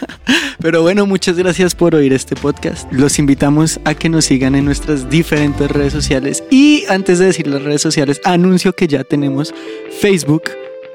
Pero 0.60 0.82
bueno, 0.82 1.06
muchas 1.06 1.36
gracias 1.36 1.74
por 1.74 1.94
oír 1.94 2.12
este 2.12 2.34
podcast. 2.34 2.92
Los 2.92 3.18
invitamos 3.20 3.78
a 3.84 3.94
que 3.94 4.08
nos 4.08 4.24
sigan 4.24 4.56
en 4.56 4.64
nuestras 4.64 5.08
diferentes 5.08 5.70
redes 5.70 5.92
sociales. 5.92 6.42
Y 6.50 6.84
antes 6.88 7.20
de 7.20 7.26
decir 7.26 7.46
las 7.46 7.62
redes 7.62 7.80
sociales, 7.80 8.20
anuncio 8.24 8.72
que 8.72 8.88
ya 8.88 9.04
tenemos 9.04 9.54
Facebook. 10.00 10.42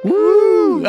¡Uh! 0.04 0.84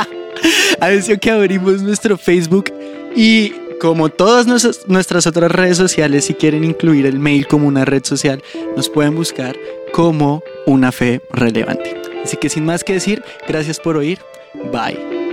anuncio 0.80 1.20
que 1.20 1.30
abrimos 1.30 1.82
nuestro 1.82 2.18
Facebook 2.18 2.72
y 3.14 3.52
como 3.80 4.08
todas 4.08 4.46
nuestras 4.88 5.26
otras 5.26 5.52
redes 5.52 5.76
sociales, 5.76 6.24
si 6.24 6.34
quieren 6.34 6.64
incluir 6.64 7.06
el 7.06 7.20
mail 7.20 7.46
como 7.46 7.68
una 7.68 7.84
red 7.84 8.04
social, 8.04 8.42
nos 8.76 8.88
pueden 8.88 9.14
buscar 9.14 9.56
como 9.92 10.42
una 10.66 10.90
fe 10.90 11.20
relevante. 11.30 12.05
Así 12.26 12.36
que 12.36 12.48
sin 12.48 12.64
más 12.64 12.82
que 12.82 12.94
decir, 12.94 13.22
gracias 13.46 13.78
por 13.78 13.96
oír. 13.96 14.18
Bye. 14.72 15.25